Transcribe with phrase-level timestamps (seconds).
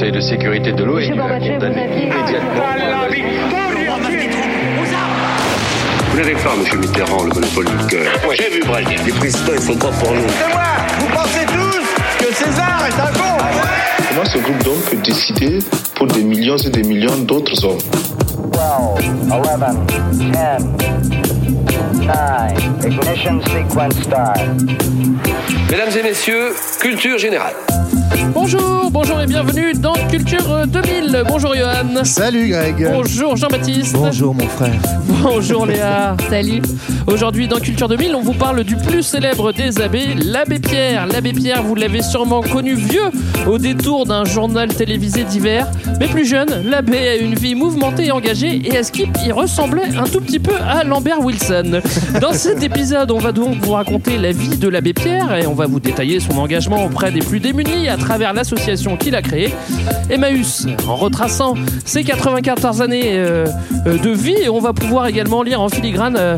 [0.00, 2.64] Conseil de sécurité de l'ONU a condamné immédiatement.
[6.10, 8.10] Vous n'avez pas, monsieur Mitterrand, le monopole du cœur.
[8.24, 8.98] Moi j'ai vu Brazil.
[9.04, 10.22] Les présidents, ils sont pas pour nous.
[10.26, 10.62] C'est moi
[11.00, 13.44] Vous pensez tous que César est un con
[14.08, 15.58] Comment ce groupe d'hommes peut décider
[15.94, 17.76] pour des millions et des millions d'autres hommes?
[18.54, 18.60] 12,
[19.30, 19.48] 11,
[19.86, 20.62] 10, 9,
[22.86, 24.40] ignition sequence start.
[25.70, 27.52] Mesdames et messieurs, culture générale.
[28.32, 31.24] Bonjour, bonjour et bienvenue dans Culture 2000.
[31.28, 32.04] Bonjour Johan.
[32.04, 32.88] Salut Greg.
[32.92, 33.94] Bonjour Jean-Baptiste.
[33.94, 34.80] Bonjour mon frère.
[35.22, 36.16] Bonjour Léa.
[36.30, 36.62] Salut.
[37.06, 41.06] Aujourd'hui dans Culture 2000, on vous parle du plus célèbre des abbés, l'abbé Pierre.
[41.06, 43.10] L'abbé Pierre, vous l'avez sûrement connu vieux
[43.46, 45.66] au détour d'un journal télévisé d'hiver.
[45.98, 49.96] Mais plus jeune, l'abbé a une vie mouvementée et engagée et à Skip, il ressemblait
[49.96, 51.80] un tout petit peu à Lambert Wilson.
[52.20, 55.54] Dans cet épisode, on va donc vous raconter la vie de l'abbé Pierre et on
[55.54, 59.54] va vous détailler son engagement auprès des plus démunis à travers l'association qu'il a créée,
[60.10, 63.46] Emmaüs, en retraçant ses 94 années euh,
[63.86, 64.34] euh, de vie.
[64.42, 66.36] Et on va pouvoir également lire en filigrane euh,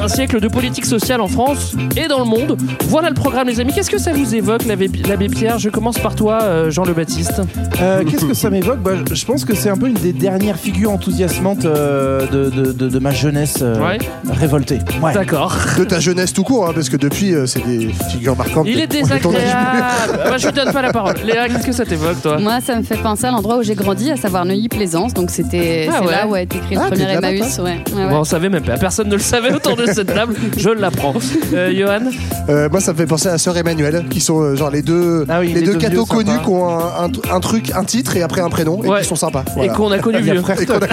[0.00, 2.56] un, siècle de politique sociale en France et dans le monde.
[2.88, 3.72] Voilà le programme, les amis.
[3.72, 4.88] Qu'est-ce que ça vous évoque, l'abbé
[5.28, 5.58] Pierre?
[5.58, 7.42] Je commence par toi, Jean le Baptiste.
[7.80, 8.80] Euh, Qu'est-ce que ça m'évoque?
[8.80, 12.88] Bah, Je pense que c'est un peu une des dernières figures enthousiasmantes de, de- de-
[12.88, 13.98] de ma jeunesse Ouais.
[14.30, 14.78] révoltée.
[15.02, 15.12] Ouais.
[15.12, 15.56] D'accord.
[15.78, 18.66] De ta jeunesse tout court, hein, parce que depuis, c'est des figures marquantes.
[18.68, 20.18] Il est désagréable.
[20.24, 21.14] Bah, je lui donne pas la parole.
[21.24, 23.74] Léa, qu'est-ce que ça t'évoque, toi Moi, ça me fait penser à l'endroit où j'ai
[23.74, 25.14] grandi, à savoir Neuilly-Plaisance.
[25.14, 26.12] Donc, c'était Ah c'est ouais.
[26.12, 27.58] là où a été créé le Ah, premier Emmaüs.
[27.58, 27.64] Ouais.
[27.64, 28.08] Ouais, ouais.
[28.08, 28.76] Bon, on savait même pas.
[28.78, 30.34] Personne ne le savait autour de cette table.
[30.56, 31.14] Je l'apprends.
[31.54, 32.10] Euh, Johan
[32.48, 35.24] Euh, moi, ça me fait penser à sœur Emmanuel, qui sont euh, genre les deux,
[35.28, 37.84] Ah oui, les les deux deux cathos connus qui ont un, un- un truc, un
[37.84, 39.00] titre et après un prénom, et Ouais.
[39.02, 39.44] qui sont sympas.
[39.62, 40.42] Et qu'on a connu vieux.
[40.60, 40.86] Et qu'on a-.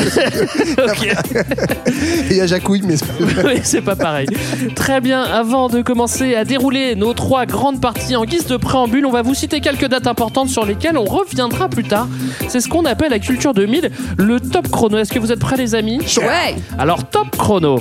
[2.30, 4.28] Et il y a Jacouille, mais c'est pas- oui, c'est pas pareil.
[4.76, 9.06] Très bien, avant de commencer à dérouler nos trois grandes parties en guise de préambule,
[9.06, 12.08] on va vous citer quelques dates importantes sur lesquelles on reviendra plus tard.
[12.50, 14.98] C'est ce qu'on appelle la culture 2000, le top chrono.
[14.98, 16.56] Est-ce que vous êtes prêts les amis Ouais.
[16.78, 17.80] Alors top chrono.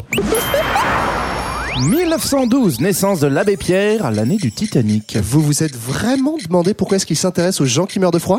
[1.89, 5.17] 1912, naissance de l'abbé Pierre, l'année du Titanic.
[5.21, 8.39] Vous vous êtes vraiment demandé pourquoi est-ce qu'il s'intéresse aux gens qui meurent de froid?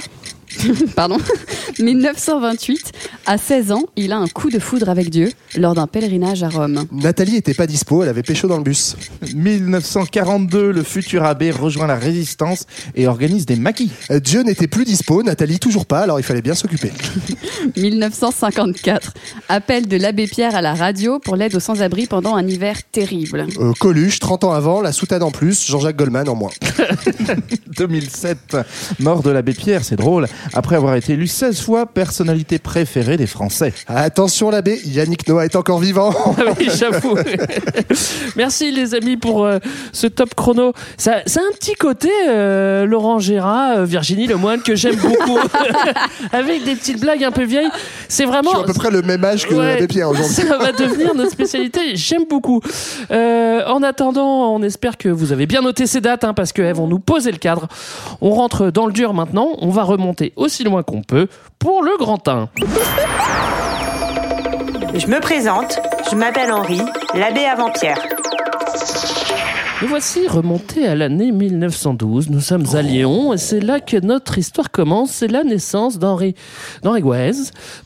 [0.96, 1.18] Pardon.
[1.80, 2.92] 1928.
[3.26, 6.50] À 16 ans, il a un coup de foudre avec Dieu lors d'un pèlerinage à
[6.50, 6.86] Rome.
[6.92, 8.96] Nathalie était pas dispo, elle avait pécho dans le bus.
[9.34, 13.92] 1942, le futur abbé rejoint la résistance et organise des maquis.
[14.12, 16.92] Euh, Dieu n'était plus dispo, Nathalie toujours pas, alors il fallait bien s'occuper.
[17.76, 19.14] 1954.
[19.50, 23.48] Appel de l'abbé Pierre à la radio pour l'aide aux sans-abri pendant un hiver terrible.
[23.60, 26.52] Euh, Coluche, 30 ans avant, la soutane en plus, Jean-Jacques Goldman en moins.
[27.78, 28.58] 2007,
[29.00, 33.28] mort de l'abbé Pierre, c'est drôle, après avoir été élu 16 fois personnalité préférée des
[33.28, 33.74] Français.
[33.88, 36.14] Attention l'abbé, Yannick Noah est encore vivant.
[36.38, 37.16] Ah oui, j'avoue.
[38.36, 39.60] Merci les amis pour euh,
[39.94, 40.74] ce top chrono.
[40.98, 45.40] Ça, c'est un petit côté euh, Laurent Gérard, euh, Virginie Lemoine que j'aime beaucoup,
[46.32, 47.70] avec des petites blagues un peu vieilles.
[48.10, 48.52] C'est vraiment.
[48.52, 50.36] Je suis à peu près le même âge que Ouais, l'abbé Pierre aujourd'hui.
[50.36, 51.96] Ça va devenir notre spécialité.
[51.96, 52.62] J'aime beaucoup.
[53.12, 56.76] Euh, en attendant, on espère que vous avez bien noté ces dates hein, parce qu'elles
[56.76, 57.68] vont nous poser le cadre.
[58.22, 59.50] On rentre dans le dur maintenant.
[59.60, 61.28] On va remonter aussi loin qu'on peut
[61.60, 62.50] pour le grand 1.
[64.96, 66.82] Je me présente, je m'appelle Henri,
[67.14, 68.00] l'abbé avant-pierre.
[69.82, 72.30] Nous voici remontés à l'année 1912.
[72.30, 75.12] Nous sommes à Lyon et c'est là que notre histoire commence.
[75.12, 76.34] C'est la naissance d'Henri
[76.82, 77.32] d'Henri Gouez.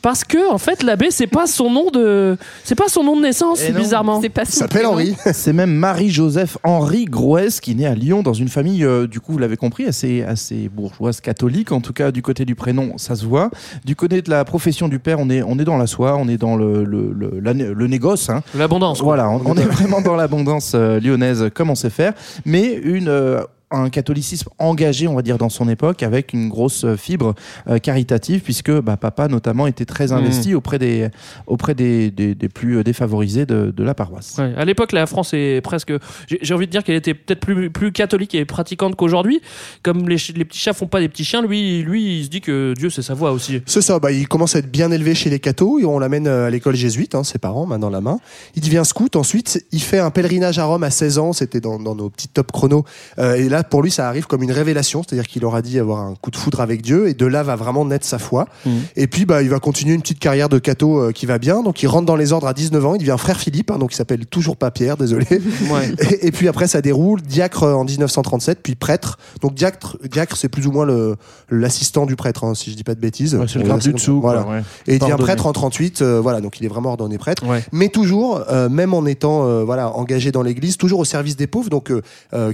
[0.00, 3.22] Parce que en fait, l'abbé c'est pas son nom de c'est pas son nom de
[3.22, 3.80] naissance Eh non.
[3.80, 4.20] bizarrement.
[4.22, 4.92] C'est pas Il son s'appelle prénom.
[4.92, 5.16] Henri.
[5.32, 9.32] C'est même Marie-Joseph Henri Grouès qui naît à Lyon dans une famille, euh, du coup,
[9.32, 11.72] vous l'avez compris, assez, assez bourgeoise catholique.
[11.72, 13.50] En tout cas, du côté du prénom, ça se voit.
[13.84, 16.28] Du côté de la profession du père, on est, on est dans la soie, on
[16.28, 18.30] est dans le, le, le, la- le négoce.
[18.30, 18.42] Hein.
[18.56, 18.98] L'abondance.
[19.00, 19.16] quoi.
[19.16, 22.14] Voilà, on, on est vraiment dans l'abondance euh, lyonnaise comme on sait faire,
[22.44, 26.84] mais une euh, un catholicisme engagé, on va dire, dans son époque, avec une grosse
[26.84, 27.34] euh, fibre
[27.68, 31.08] euh, caritative, puisque bah, papa, notamment, était très investi auprès des,
[31.46, 34.36] auprès des, des, des plus euh, défavorisés de, de la paroisse.
[34.38, 35.92] Ouais, à l'époque, la France est presque.
[36.26, 39.40] J'ai envie de dire qu'elle était peut-être plus, plus catholique et pratiquante qu'aujourd'hui.
[39.82, 42.74] Comme les, petits chats font pas des petits chiens, lui, lui, il se dit que
[42.76, 43.60] Dieu, c'est sa voix aussi.
[43.66, 46.26] C'est ça, bah, il commence à être bien élevé chez les cathos, et on l'amène
[46.26, 48.18] à l'école jésuite, hein, ses parents, main dans la main.
[48.56, 51.78] Il devient scout, ensuite, il fait un pèlerinage à Rome à 16 ans, c'était dans,
[51.78, 52.84] dans nos petits top chronos.
[53.18, 56.00] Euh, et là, pour lui, ça arrive comme une révélation, c'est-à-dire qu'il aura dit avoir
[56.00, 58.46] un coup de foudre avec Dieu, et de là va vraiment naître sa foi.
[58.66, 58.72] Mhm.
[58.96, 61.62] Et puis, bah, il va continuer une petite carrière de catho euh, qui va bien,
[61.62, 63.92] donc il rentre dans les ordres à 19 ans, il devient frère Philippe, hein, donc
[63.92, 65.26] il s'appelle toujours pas Pierre, désolé.
[65.70, 65.92] Ouais.
[66.10, 67.20] Et, et puis après, ça déroule.
[67.22, 69.18] Diacre euh, en 1937, puis prêtre.
[69.40, 70.86] Donc diacre, diacre c'est plus ou moins
[71.50, 73.34] l'assistant du prêtre, hein, si je dis pas de bêtises.
[73.34, 74.20] Ouais, c'est le du dessous.
[74.20, 74.46] Voilà.
[74.46, 74.62] ouais.
[74.86, 76.02] Et il devient prêtre en 38.
[76.02, 77.44] euh, voilà, donc il est vraiment ordonné prêtre.
[77.72, 81.70] Mais toujours, euh, même en étant voilà engagé dans l'Église, toujours au service des pauvres,
[81.70, 81.92] donc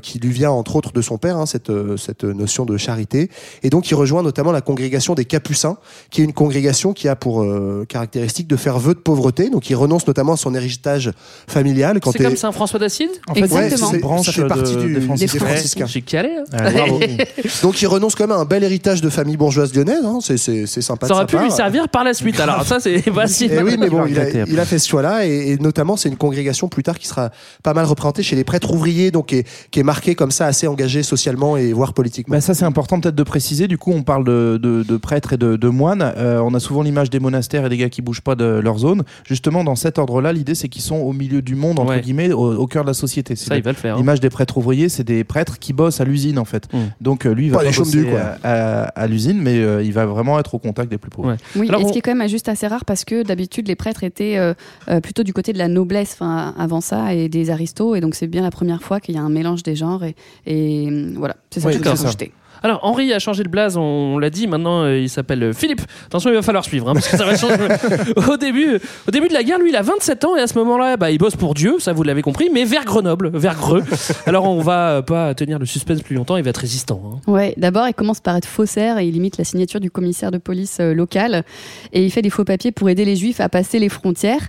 [0.02, 3.30] qui lui vient entre autres de son père, hein, cette, euh, cette notion de charité.
[3.62, 5.76] Et donc, il rejoint notamment la congrégation des Capucins,
[6.10, 9.50] qui est une congrégation qui a pour euh, caractéristique de faire vœu de pauvreté.
[9.50, 11.12] Donc, il renonce notamment à son héritage
[11.46, 12.00] familial.
[12.00, 13.90] Quand C'est comme Saint François d'Assise En fait, Ouais, Exactement.
[13.90, 15.38] c'est- branche ça fait de- partie du, des des franciscains.
[15.46, 15.86] franciscains.
[15.86, 16.30] J'ai calé.
[16.52, 16.60] hein.
[17.62, 20.18] Donc il renonce quand même à un bel héritage de famille bourgeoise lyonnaise, hein.
[20.22, 21.06] c'est, c'est, c'est sympa.
[21.06, 22.40] Ça de aurait pu lui servir par la suite.
[22.40, 23.50] Alors ça, c'est facile.
[23.54, 26.16] Eh oui, mais bon, Il a, il fait ce choix-là, et, et notamment c'est une
[26.16, 27.30] congrégation plus tard qui sera
[27.62, 30.46] pas mal représentée chez les prêtres ouvriers, donc qui est, qui est marquée comme ça,
[30.46, 32.34] assez engagée socialement et voire politiquement.
[32.36, 33.68] Bah ça c'est important peut-être de préciser.
[33.68, 36.02] Du coup, on parle de, de, de prêtres et de, de moines.
[36.16, 38.78] Euh, on a souvent l'image des monastères et des gars qui bougent pas de leur
[38.78, 39.02] zone.
[39.24, 42.00] Justement, dans cet ordre-là, l'idée c'est qu'ils sont au milieu du monde entre Ouais.
[42.00, 43.36] guillemets, au, au cœur de la société.
[43.36, 43.94] Ça, il va le faire.
[43.94, 43.98] hein.
[43.98, 46.72] L'image des prêtres ouvriers, c'est des prêtres qui bossent à l'usine en fait.
[46.72, 46.78] Mm.
[47.00, 48.20] Donc euh, lui, il va Pas bosser quoi.
[48.42, 51.28] à, à- à l'usine, mais euh, il va vraiment être au contact des plus pauvres.
[51.28, 51.36] Ouais.
[51.56, 53.68] Oui, Alors, et on- ce qui est quand même juste assez rare parce que d'habitude
[53.68, 54.38] les prêtres étaient
[55.02, 58.26] plutôt du côté de la noblesse enfin, avant ça et des aristos et donc c'est
[58.26, 60.14] bien la première fois qu'il y a un mélange des genres et,
[60.46, 62.32] et, euh, voilà, c'est ça Oui, que je voulais.
[62.62, 64.46] Alors Henri a changé de blaze, on l'a dit.
[64.46, 65.82] Maintenant, euh, il s'appelle euh, Philippe.
[66.06, 67.54] Attention, il va falloir suivre, hein, parce que ça va changer.
[68.28, 70.58] au début, au début de la guerre, lui, il a 27 ans et à ce
[70.58, 73.84] moment-là, bah, il bosse pour Dieu, ça vous l'avez compris, mais vers Grenoble, vers Greux.
[74.24, 77.00] Alors on va euh, pas tenir le suspense plus longtemps, il va être résistant.
[77.04, 77.30] hein.
[77.30, 80.38] Ouais, d'abord il commence par être faussaire et il imite la signature du commissaire de
[80.38, 81.44] police euh, local
[81.92, 84.48] et il fait des faux papiers pour aider les juifs à passer les frontières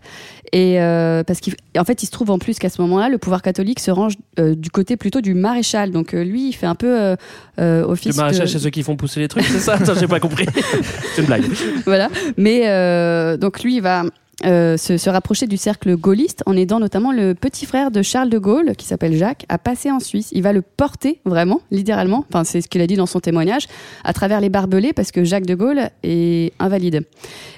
[0.53, 3.41] et euh, parce qu'en fait il se trouve en plus qu'à ce moment-là le pouvoir
[3.41, 6.75] catholique se range euh, du côté plutôt du maréchal donc euh, lui il fait un
[6.75, 7.15] peu euh,
[7.59, 9.77] euh, Le office maréchal, de- c'est ceux qui font pousser les trucs, c'est ça?
[9.99, 10.45] J'ai pas compris.
[11.15, 11.43] c'est une blague.
[11.85, 12.09] voilà.
[12.37, 14.03] Mais euh, donc lui, il va
[14.45, 18.29] euh, se, se rapprocher du cercle gaulliste en aidant notamment le petit frère de Charles
[18.29, 20.29] de Gaulle, qui s'appelle Jacques, à passer en Suisse.
[20.31, 23.67] Il va le porter vraiment, littéralement, enfin c'est ce qu'il a dit dans son témoignage,
[24.03, 27.01] à travers les barbelés parce que Jacques de Gaulle est invalide.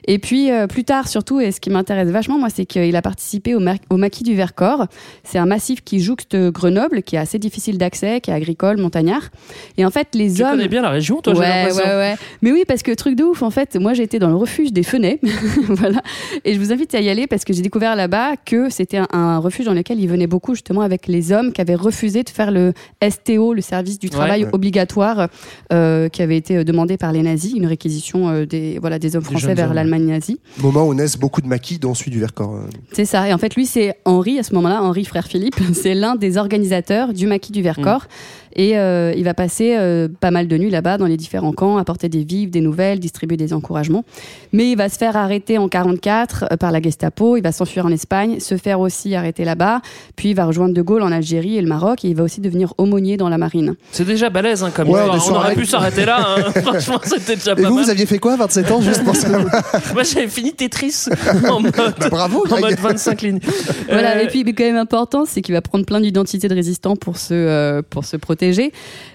[0.08, 3.02] Et puis euh, plus tard surtout, et ce qui m'intéresse vachement, moi, c'est qu'il a
[3.02, 4.88] participé au, au maquis du Vercors.
[5.24, 9.30] C'est un massif qui jouxte Grenoble, qui est assez difficile d'accès, qui est agricole, montagnard.
[9.78, 10.52] Et en fait, les Tu hommes...
[10.52, 12.16] connais bien la région, toi, ouais, ouais, ouais.
[12.42, 14.84] Mais oui, parce que truc de ouf, en fait, moi été dans le refuge des
[14.84, 15.20] Fenets,
[15.68, 16.02] voilà.
[16.46, 19.08] Et je vous invite à y aller parce que j'ai découvert là-bas que c'était un,
[19.12, 22.30] un refuge dans lequel ils venaient beaucoup justement avec les hommes qui avaient refusé de
[22.30, 22.74] faire le
[23.08, 24.50] STO, le service du travail Ouais.
[24.54, 25.28] obligatoire,
[25.74, 29.24] euh, qui avait été demandé par les nazis, une réquisition euh, des voilà des hommes
[29.24, 30.40] Des français vers l'Allemagne nazie.
[30.62, 32.56] Moment où naissent beaucoup de maquis, dont celui du Vercors.
[32.56, 32.62] euh.
[32.94, 33.28] C'est ça.
[33.28, 36.38] Et en fait, lui, c'est Henri, à ce moment-là, Henri, frère Philippe, c'est l'un des
[36.38, 38.06] organisateurs du maquis du Vercors.
[38.56, 41.78] Et euh, il va passer euh, pas mal de nuits là-bas, dans les différents camps,
[41.78, 44.04] apporter des vivres, des nouvelles, distribuer des encouragements.
[44.54, 47.86] Mais il va se faire arrêter en 44 euh, par la Gestapo, il va s'enfuir
[47.86, 49.82] en Espagne, se faire aussi arrêter là-bas,
[50.16, 52.42] puis il va rejoindre De Gaulle en Algérie et le Maroc, et il va aussi
[52.42, 53.76] devenir aumônier dans la marine.
[53.92, 55.42] C'est déjà balèze hein, comme Ouais, histoire.
[55.42, 56.26] on aurait pu s'arrêter là.
[56.38, 56.52] hein.
[56.62, 57.84] Franchement, c'était déjà Et pas vous, mal.
[57.86, 59.30] vous aviez fait quoi à 27 ans, juste pour ça
[59.94, 61.06] Moi, j'avais fini Tetris
[61.50, 61.74] en mode,
[62.10, 63.40] Bravo, en mode 25 lignes.
[63.88, 66.56] Voilà, Euh, et puis mais quand même important, c'est qu'il va prendre plein d'identités de
[66.56, 68.39] résistants pour se, euh, pour se protéger,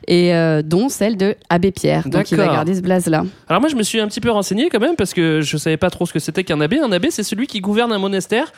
[0.07, 2.09] et euh, dont celle de Abbé Pierre.
[2.09, 3.25] Donc il va garder ce blaze-là.
[3.49, 5.77] Alors moi je me suis un petit peu renseigné quand même parce que je savais
[5.77, 6.79] pas trop ce que c'était qu'un abbé.
[6.79, 8.53] Un abbé c'est celui qui gouverne un monastère.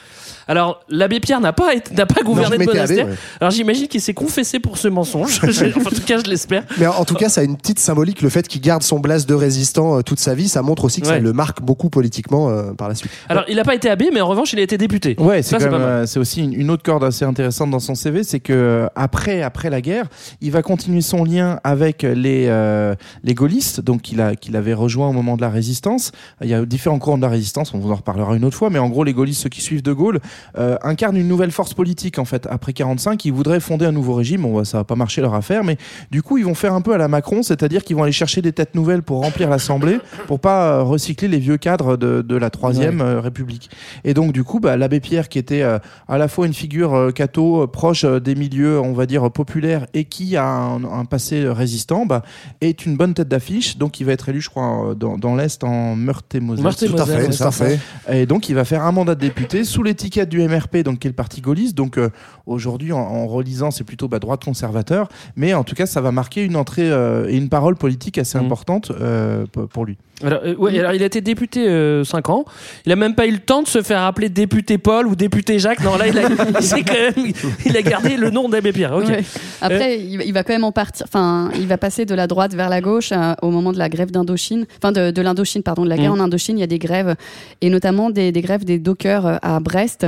[0.48, 3.04] Alors l'abbé Pierre n'a pas été- n'a pas gouverné je de monastère.
[3.04, 3.18] abbé, ouais.
[3.40, 5.40] Alors j'imagine qu'il s'est confessé pour ce mensonge.
[5.86, 6.64] En tout cas je l'espère.
[6.78, 9.26] Mais en tout cas, ça a une petite symbolique, le fait qu'il garde son blase
[9.26, 11.14] de résistant euh, toute sa vie, ça montre aussi que Ouais.
[11.14, 13.10] ça le marque beaucoup politiquement euh, par la suite.
[13.28, 15.14] Alors il n'a pas été abbé mais en revanche il a été député.
[15.18, 16.08] Ouais, c'est Ça, quand c'est même, pas mal.
[16.08, 19.70] c'est aussi une, une autre corde assez intéressante dans son CV, c'est que après après
[19.70, 20.06] la guerre,
[20.40, 25.08] il va continuer son lien avec les euh, les gaullistes, donc qu'il qu'il avait rejoint
[25.08, 26.12] au moment de la résistance.
[26.42, 28.70] Il y a différents courants de la résistance, on vous en reparlera une autre fois,
[28.70, 30.20] mais en gros les gaullistes, ceux qui suivent De Gaulle,
[30.58, 32.46] euh, incarnent une nouvelle force politique en fait.
[32.50, 34.42] Après 45, ils voudraient fonder un nouveau régime.
[34.42, 35.76] Bon, bah, ça va pas marcher leur affaire, mais
[36.10, 38.42] du coup ils vont faire un peu à la Macron, c'est-à-dire qu'ils vont aller chercher
[38.42, 42.36] des têtes nouvelles pour remplir l'Assemblée, pour pas euh, recycler les vieux cadres de, de
[42.36, 43.70] la troisième euh, République.
[44.04, 46.94] Et donc du coup, bah, l'abbé Pierre, qui était euh, à la fois une figure
[46.94, 50.84] euh, catho euh, proche euh, des milieux, on va dire populaires, et qui a un,
[50.84, 52.22] un passé résistant, bah,
[52.60, 53.76] est une bonne tête d'affiche.
[53.78, 56.64] Donc il va être élu, je crois, dans, dans l'est en Meurthe-et-Moselle.
[56.64, 57.80] Meurthe-et-Moselle, Tout à fait, ouais, tout à fait.
[58.12, 61.06] Et donc, il va faire un mandat de député sous l'étiquette du MRP, donc qui
[61.08, 61.74] est le parti gaulliste.
[61.76, 62.10] Donc, euh,
[62.46, 65.08] aujourd'hui, en, en relisant, c'est plutôt bah, droite conservateur.
[65.36, 68.38] Mais en tout cas, ça va marquer une entrée euh, et une parole politique assez
[68.38, 68.44] Mhm.
[68.46, 69.96] importante euh, pour lui.
[70.24, 72.44] Alors, euh, ouais, alors il a été député 5 ans.
[72.86, 75.58] Il a même pas eu le temps de se faire appeler député Paul ou député
[75.58, 75.82] Jacques.
[75.84, 76.22] Non, là il a,
[76.60, 77.32] il s'est quand même,
[77.66, 78.94] il a gardé le nom d'Abbé Pierre.
[78.96, 79.22] Ouais.
[79.60, 81.04] Après, il, va- va quand même en partir.
[81.06, 83.88] Enfin, il va passer de la droite vers la gauche euh, au moment de la
[83.88, 84.66] grève d'Indochine.
[84.78, 86.20] Enfin, de, de l'Indochine, pardon, de la guerre Mm.
[86.20, 86.58] en Indochine.
[86.58, 87.16] Il y a des grèves,
[87.60, 90.06] et notamment des, des grèves des dockers euh, à Brest,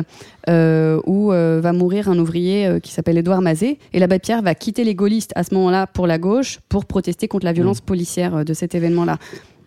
[0.48, 3.78] euh, où euh, va mourir un ouvrier qui s'appelle Édouard Mazet.
[3.92, 7.28] Et l'abbé Pierre va quitter les gaullistes à ce moment-là pour la gauche pour protester
[7.28, 9.18] contre la violence policière de cet événement-là.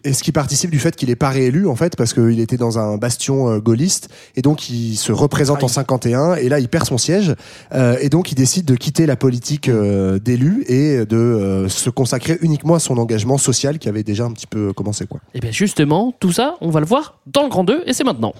[0.04, 2.58] Et ce qui participe du fait qu'il n'est pas réélu, en fait, parce qu'il était
[2.58, 6.70] dans un bastion euh, gaulliste, et donc il se représente en 51, et là il
[6.70, 7.36] perd son siège,
[7.74, 11.90] euh, et donc il décide de quitter la politique euh, d'élu et de euh, se
[11.90, 15.20] consacrer uniquement à son engagement social qui avait déjà un petit peu commencé, quoi.
[15.34, 18.04] Et bien justement, tout ça, on va le voir dans le grand 2 et c'est
[18.04, 18.34] maintenant.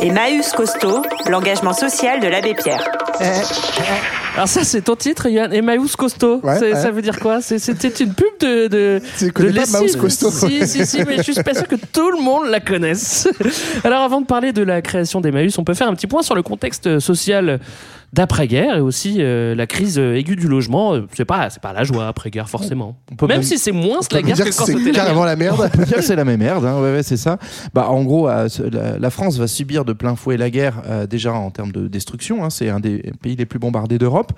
[0.00, 2.84] Emmaüs Costaud, l'engagement social de l'abbé Pierre.
[4.34, 6.40] Alors ça, c'est ton titre, Yann, Emmaüs Costaud.
[6.42, 6.80] Ouais, C'est- ouais.
[6.82, 7.40] Ça veut dire quoi?
[7.40, 9.48] C'est- C'était une pub de de, de.
[9.48, 10.30] Emmaüs Costaud?
[10.30, 13.28] Si, si, si, mais je suis pas sûr que tout le monde la connaisse.
[13.84, 16.34] Alors avant de parler de la création d'Emmaüs, on peut faire un petit point sur
[16.34, 17.58] le contexte social
[18.16, 20.94] d'après-guerre et aussi euh, la crise euh, aiguë du logement.
[20.94, 22.96] Euh, C'est pas, c'est pas la joie après-guerre forcément.
[23.12, 24.98] On peut Même même- si c'est moins la guerre que que quand c'est c'était la
[24.98, 25.70] carrément la merde.
[25.72, 27.38] On peut dire que c'est la même merde, hein, ouais, ouais, c'est ça.
[27.74, 31.06] Bah, en gros, euh, la, la France va subir de plein fouet la guerre, euh,
[31.06, 34.32] déjà en termes de destruction, hein, c'est un des pays les plus bombardés d'Europe,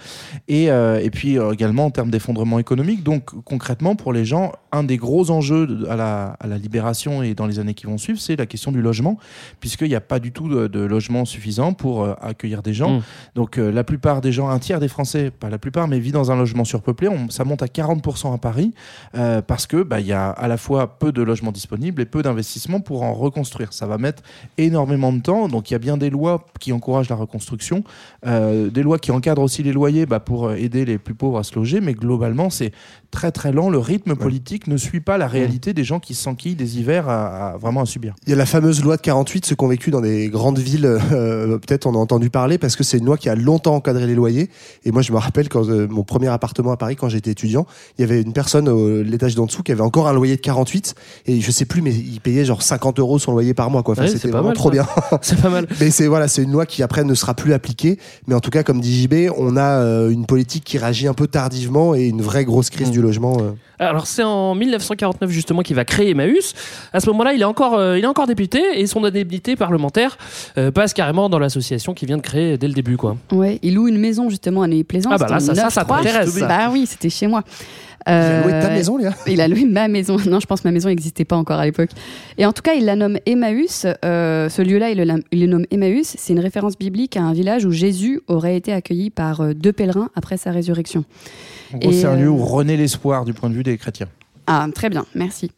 [0.49, 3.03] et, euh, et puis euh, également en termes d'effondrement économique.
[3.05, 7.35] Donc concrètement, pour les gens, un des gros enjeux à, la, à la libération et
[7.35, 9.19] dans les années qui vont suivre, c'est la question du logement,
[9.61, 12.99] puisqu'il n'y a pas du tout de, de logement suffisant pour euh, accueillir des gens.
[12.99, 13.03] Mm.
[13.35, 16.31] Donc la plupart des gens, un tiers des Français, pas la plupart, mais vit dans
[16.31, 17.09] un logement surpeuplé.
[17.31, 18.75] Ça monte à 40% à Paris
[19.17, 22.07] euh, parce que bah, il y a à la fois peu de logements disponibles et
[22.07, 23.73] peu d'investissements pour en reconstruire.
[23.73, 24.23] Ça va mettre
[24.57, 25.49] énormément de temps.
[25.49, 27.85] Donc il y a bien des lois qui encouragent la reconstruction,
[28.27, 31.45] euh, des lois qui encadrent aussi les loyers bah, pour aider les plus pauvres à
[31.45, 31.81] se loger.
[31.81, 32.73] Mais globalement, c'est
[33.11, 33.71] très très lent.
[33.71, 37.53] Le rythme politique ne suit pas la réalité des gens qui s'enquillent des hivers à,
[37.53, 38.15] à- vraiment à subir.
[38.27, 40.59] Il y a la fameuse loi de 48, ceux qui ont vécu dans des grandes
[40.59, 43.75] villes, euh, peut-être on a entendu parler parce que c'est une loi qui a longtemps
[43.77, 44.51] encadré les loyers.
[44.85, 47.67] Et moi, je me rappelle quand euh, mon premier appartement à Paris, quand j'étais étudiant,
[47.99, 50.41] il y avait une personne au l'étage d'en dessous qui avait encore un loyer de
[50.43, 50.95] 48
[51.27, 53.93] et je sais plus, mais il payait genre 50 euros son loyer par mois, quoi.
[53.93, 54.73] Enfin, Ouais, c'était vraiment mal, trop ça.
[54.73, 54.87] bien.
[55.23, 55.67] C'est pas mal.
[55.81, 57.99] Mais c'est voilà, c'est une loi qui après ne sera plus appliquée.
[58.27, 61.15] Mais en tout cas, comme dit JB, on a euh, une politique qui réagit un
[61.15, 62.93] peu tardivement et une vraie grosse crise Mm.
[62.93, 63.37] du logement.
[63.41, 63.51] euh.
[63.79, 66.55] Alors c'est en 1949 justement qu'il va créer Emmaüs.
[66.93, 70.19] À ce moment-là, il est encore, euh, il est encore député et son indemnité parlementaire
[70.59, 73.17] euh, passe carrément dans l'association qu'il vient de créer dès le début, quoi.
[73.33, 75.13] Ouais, il loue une maison justement à Neuilly-Plaisance.
[75.15, 76.47] Ah bah là, ça- ça, ça t'intéresse, ça.
[76.47, 77.43] Bah oui, c'était chez moi.
[78.07, 80.17] Il a loué ta maison, Léa Il a loué ma maison.
[80.27, 81.91] Non, je pense que ma maison n'existait pas encore à l'époque.
[82.39, 83.87] Et en tout cas, il la nomme Emmaüs.
[84.03, 86.15] Euh, ce lieu-là, il, le lam- il le nomme Emmaüs.
[86.17, 90.09] C'est une référence biblique à un village où Jésus aurait été accueilli par deux pèlerins
[90.15, 91.05] après sa résurrection.
[91.75, 92.79] En gros, Et, c'est un euh, lieu où renaît
[93.25, 94.09] du point de vue des chrétiens.
[94.51, 95.51] Ah, très bien, merci.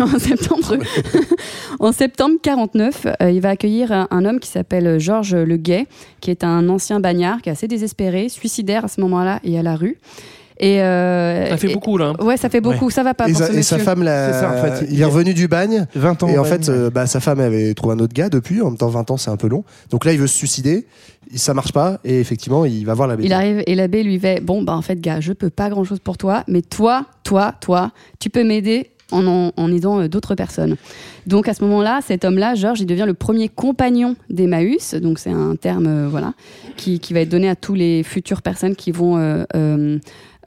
[0.00, 0.78] En septembre,
[1.80, 5.86] en septembre 49, euh, il va accueillir un, homme qui s'appelle Georges Le Guet,
[6.20, 9.62] qui est un ancien bagnard, qui est assez désespéré, suicidaire à ce moment-là et à
[9.62, 9.98] la rue.
[10.62, 12.12] Et euh, Ça fait et- beaucoup là.
[12.18, 12.24] hein.
[12.24, 14.32] Ouais, ça fait beaucoup, ça va pas Et, pour sa, ce et sa femme, la-
[14.32, 14.86] C'est ça, en fait.
[14.90, 15.86] il est revenu du bagne.
[15.96, 16.28] 20 ans.
[16.28, 18.62] Et en fait, euh, bah, sa femme avait trouvé un autre gars depuis.
[18.62, 19.64] En même temps, 20 ans, c'est un peu long.
[19.90, 20.86] Donc là, il veut se suicider.
[21.34, 21.98] Ça marche pas.
[22.04, 24.82] Et effectivement, il va voir la Il arrive et l'abbé lui fait Bon, bah en
[24.82, 27.90] fait, gars, je peux pas grand chose pour toi, mais toi, toi, toi,
[28.20, 30.76] tu peux m'aider en, en, en aidant euh, d'autres personnes.
[31.26, 34.94] Donc à ce moment-là, cet homme-là, Georges, il devient le premier compagnon d'Emmaüs.
[34.94, 36.34] Donc c'est un terme euh, voilà,
[36.76, 39.16] qui, qui va être donné à tous les futures personnes qui vont.
[39.18, 39.98] euh, euh,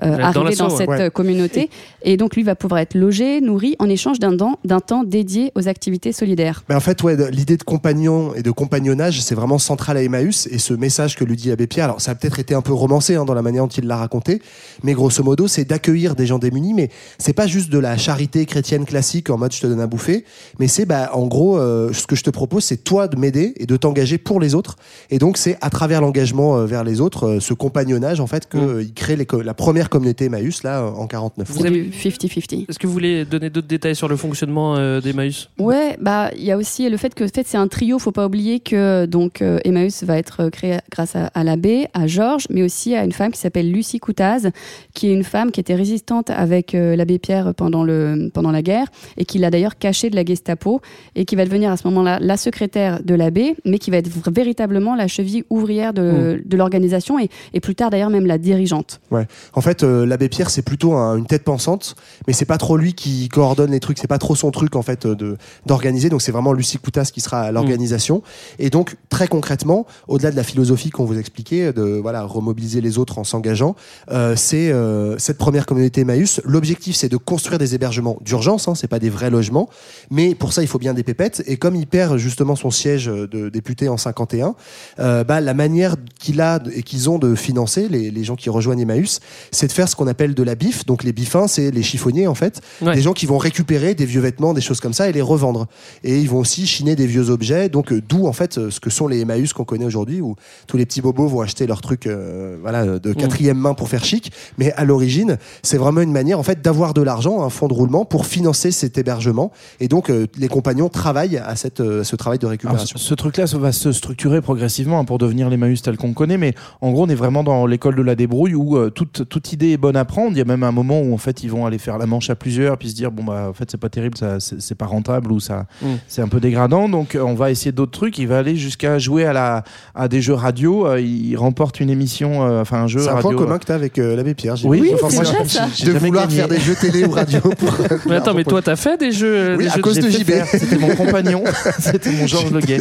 [0.04, 1.02] euh, Dans arriver dans cette Ouais.
[1.02, 1.70] euh, communauté
[2.04, 5.52] et donc lui va pouvoir être logé, nourri en échange d'un temps, d'un temps dédié
[5.56, 6.64] aux activités solidaires.
[6.70, 10.48] Mais en fait, ouais, l'idée de compagnon et de compagnonnage, c'est vraiment central à Emmaüs.
[10.52, 12.74] Et ce message que lui dit l'abbé Pierre, alors ça a peut-être été un peu
[12.74, 14.42] romancé hein, dans la manière dont il l'a raconté,
[14.84, 16.74] mais grosso modo, c'est d'accueillir des gens démunis.
[16.74, 19.88] Mais c'est pas juste de la charité chrétienne classique en mode je te donne à
[19.88, 20.26] bouffer,
[20.60, 23.54] mais c'est bah, en gros, euh, ce que je te propose, c'est toi de m'aider
[23.58, 24.76] et de t'engager pour les autres.
[25.10, 28.50] Et donc, c'est à travers l'engagement euh, vers les autres, euh, ce compagnonnage, en fait,
[28.50, 31.50] qu'il crée les co- la première communauté Emmaüs, là, euh, en 49.
[31.52, 32.66] Vous avez- du 50-50.
[32.70, 35.50] Est-ce que vous voulez donner d'autres détails sur le fonctionnement euh, d'Emmaüs?
[35.60, 38.00] Ouais, bah il y a aussi le fait que en fait, c'est un trio.
[38.00, 42.08] Faut pas oublier que donc euh, Emmaüs va être créé grâce à, à l'abbé, à
[42.08, 44.50] Georges, mais aussi à une femme qui s'appelle Lucie Coutaz,
[44.94, 48.62] qui est une femme qui était résistante avec euh, l'abbé Pierre pendant le pendant la
[48.62, 48.88] guerre
[49.18, 50.82] et qui l'a d'ailleurs cachée de la Gestapo
[51.16, 54.10] et qui va devenir à ce moment-là la secrétaire de l'abbé, mais qui va être
[54.32, 59.00] véritablement la cheville ouvrière de, de l'organisation et, et plus tard d'ailleurs même la dirigeante.
[59.12, 59.26] Ouais.
[59.54, 61.96] En fait, euh, l'abbé Pierre, c'est plutôt un- une tête pensante,
[62.28, 64.82] mais c'est pas trop lui qui coordonne les trucs, c'est pas trop son truc en
[64.82, 66.10] fait euh, de d'organiser.
[66.10, 68.22] Donc c'est vraiment Lucie Coutas qui sera à l'organisation.
[68.60, 72.98] Et donc très concrètement, au-delà de la philosophie qu'on vous expliquait, de voilà remobiliser les
[72.98, 73.76] autres en s'engageant,
[74.12, 76.42] euh, c'est euh, cette première communauté Emmaüs.
[76.46, 78.68] L'objectif, c'est de construire des hébergements d'urgence.
[78.68, 79.70] Hein, c'est pas des vrais logements,
[80.12, 81.44] mais pour ça, il faut bien des pépettes.
[81.48, 84.56] Et comme il perd justement son siège de député en 51,
[85.00, 88.50] euh, bah, la manière qu'il a et qu'ils ont de financer les, les gens qui
[88.50, 89.20] rejoignent Emmaüs,
[89.52, 90.86] c'est c'est de faire ce qu'on appelle de la bif.
[90.86, 92.94] Donc les bifins, c'est les chiffonniers en fait, Ouais.
[92.94, 95.66] des gens qui vont récupérer des vieux vêtements, des choses comme ça et les revendre.
[96.04, 97.68] Et ils vont aussi chiner des vieux objets.
[97.68, 100.36] Donc euh, d'où en fait euh, ce que sont les Emmaüs qu'on connaît aujourd'hui, où
[100.68, 104.06] tous les petits bobos vont acheter leurs trucs, euh, voilà, de quatrième main pour faire
[104.06, 104.32] chic.
[104.60, 107.74] Mais à l'origine, c'est vraiment une manière en fait d'avoir de l'argent, un fonds de
[107.74, 109.52] roulement pour financer cet hébergement.
[109.80, 113.00] Et donc euh, les compagnons travaillent à cette, euh, ce travail de Alors, récupération.
[113.00, 116.54] ce, ce truc-là va se structurer progressivement hein, pour devenir l'Emmaüs tel qu'on connaît, mais
[116.82, 119.72] en gros, on est vraiment dans l'école de la débrouille où euh, toute, toute idée
[119.72, 120.32] est bonne à prendre.
[120.32, 122.30] Il y a même un moment où en fait ils vont aller faire la manche
[122.30, 124.86] à plusieurs, puis se dire bon bah en fait c'est pas terrible, ça c'est pas
[124.86, 125.88] rentable ou ça Mm.
[126.08, 128.18] c'est un peu dégradant, donc euh, on va essayer d'autres trucs.
[128.20, 129.64] Il va aller jusqu'à jouer à la
[129.96, 130.86] à des jeux radio.
[130.88, 133.30] euh, il remporte une émission, euh, enfin un jeu C'est un radio.
[133.32, 134.56] point commun que tu as avec euh, l'abbé Pierre.
[134.56, 134.90] j'ai Oui, vu.
[135.10, 135.68] c'est ça.
[135.86, 136.38] De vouloir gagné.
[136.40, 137.74] faire des jeux télé ou radio pour.
[138.08, 139.56] Mais attends, mais toi, t'as fait des jeux.
[139.58, 140.32] Oui, des à jeux cause de JB.
[140.52, 141.44] C'était mon compagnon,
[141.80, 142.80] c'était mon Georges Le Guet.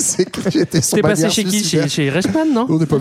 [0.70, 1.62] T'es passé chez qui?
[1.64, 2.66] Chez, Reichmann, non?
[2.68, 2.96] On n'est pas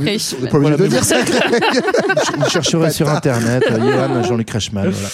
[0.52, 1.18] Voilà, de dire ça.
[2.38, 4.90] Vous chercherez sur internet, euh, Johan Jean-Luc Reichmann.
[4.90, 5.10] Voilà.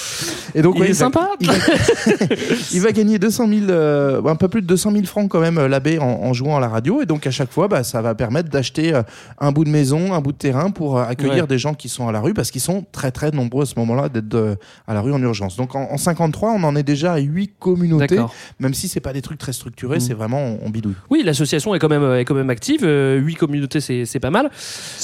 [0.55, 1.29] Et donc, Il ouais, est va- sympa.
[1.39, 1.53] Il va,
[2.73, 5.57] il va gagner 200 000, euh, un peu plus de 200 000 francs quand même,
[5.57, 7.01] euh, l'abbé, en, en jouant à la radio.
[7.01, 9.03] Et donc, à chaque fois, bah, ça va permettre d'acheter euh,
[9.39, 11.47] un bout de maison, un bout de terrain pour euh, accueillir Ouais.
[11.47, 13.75] des gens qui sont à la rue parce qu'ils sont très, très nombreux à ce
[13.77, 14.55] moment-là d'être euh,
[14.87, 15.55] à la rue en urgence.
[15.55, 18.19] Donc, en, en 53, on en est déjà à 8 communautés,
[18.59, 20.01] même si c'est pas des trucs très structurés, Mm.
[20.01, 20.95] c'est vraiment on, on bidouille.
[21.09, 22.81] Oui, l'association est quand même est quand même active.
[22.83, 24.49] Euh, Huit communautés, c'est c'est pas mal.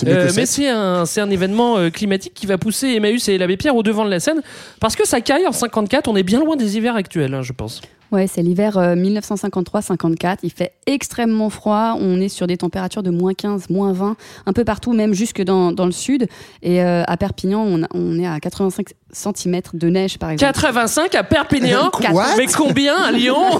[0.06, 3.58] Euh, mais c'est un c'est un événement euh, climatique qui va pousser Emmaüs et l'abbé
[3.58, 4.42] Pierre au devant de la scène
[4.80, 6.08] parce que ça caille en 54.
[6.08, 7.82] On est bien loin des hivers actuels, hein, je pense.
[8.12, 10.38] Ouais, c'est l'hiver euh, 1953-54.
[10.44, 11.98] Il fait extrêmement froid.
[12.00, 14.16] On est sur des températures de moins 15, moins 20,
[14.46, 16.28] un peu partout, même jusque dans, dans le sud.
[16.62, 20.54] Et euh, à Perpignan, on, a- on est à 85 cm de neige, par exemple.
[20.54, 21.90] 85 à Perpignan?
[22.12, 23.60] What mais combien à Lyon?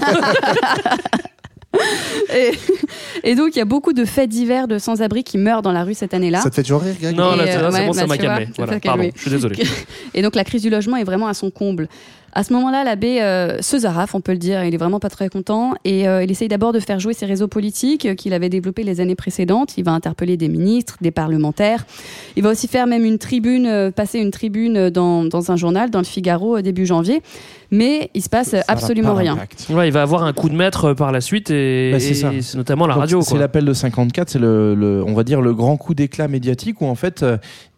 [2.34, 2.52] Et,
[3.22, 5.84] et donc, il y a beaucoup de faits divers de sans-abri qui meurent dans la
[5.84, 6.40] rue cette année-là.
[6.40, 7.16] Ça te fait toujours rire, Greg?
[7.16, 8.48] Non, là, euh, c'est bon, ça bah, m'a calmé.
[8.56, 9.12] Voilà, pardon, calmé.
[9.14, 9.62] je suis désolé.
[10.14, 11.88] Et donc la crise du logement est vraiment à son comble.
[12.38, 15.08] À ce moment-là, l'abbé euh, se zaraffe, on peut le dire, il est vraiment pas
[15.08, 18.34] très content et euh, il essaye d'abord de faire jouer ses réseaux politiques euh, qu'il
[18.34, 19.78] avait développés les années précédentes.
[19.78, 21.86] Il va interpeller des ministres, des parlementaires.
[22.36, 25.88] Il va aussi faire même une tribune, euh, passer une tribune dans, dans un journal,
[25.90, 27.22] dans le Figaro, euh, début janvier.
[27.70, 29.38] Mais il se passe Ça absolument pas rien.
[29.70, 32.56] Ouais, il va avoir un coup de maître par la suite et, Bah, c'est et
[32.56, 33.22] notamment la Donc, radio.
[33.22, 36.82] C'est l'appel de 54, c'est le, le- on va dire le grand coup d'éclat médiatique
[36.82, 37.24] où en fait.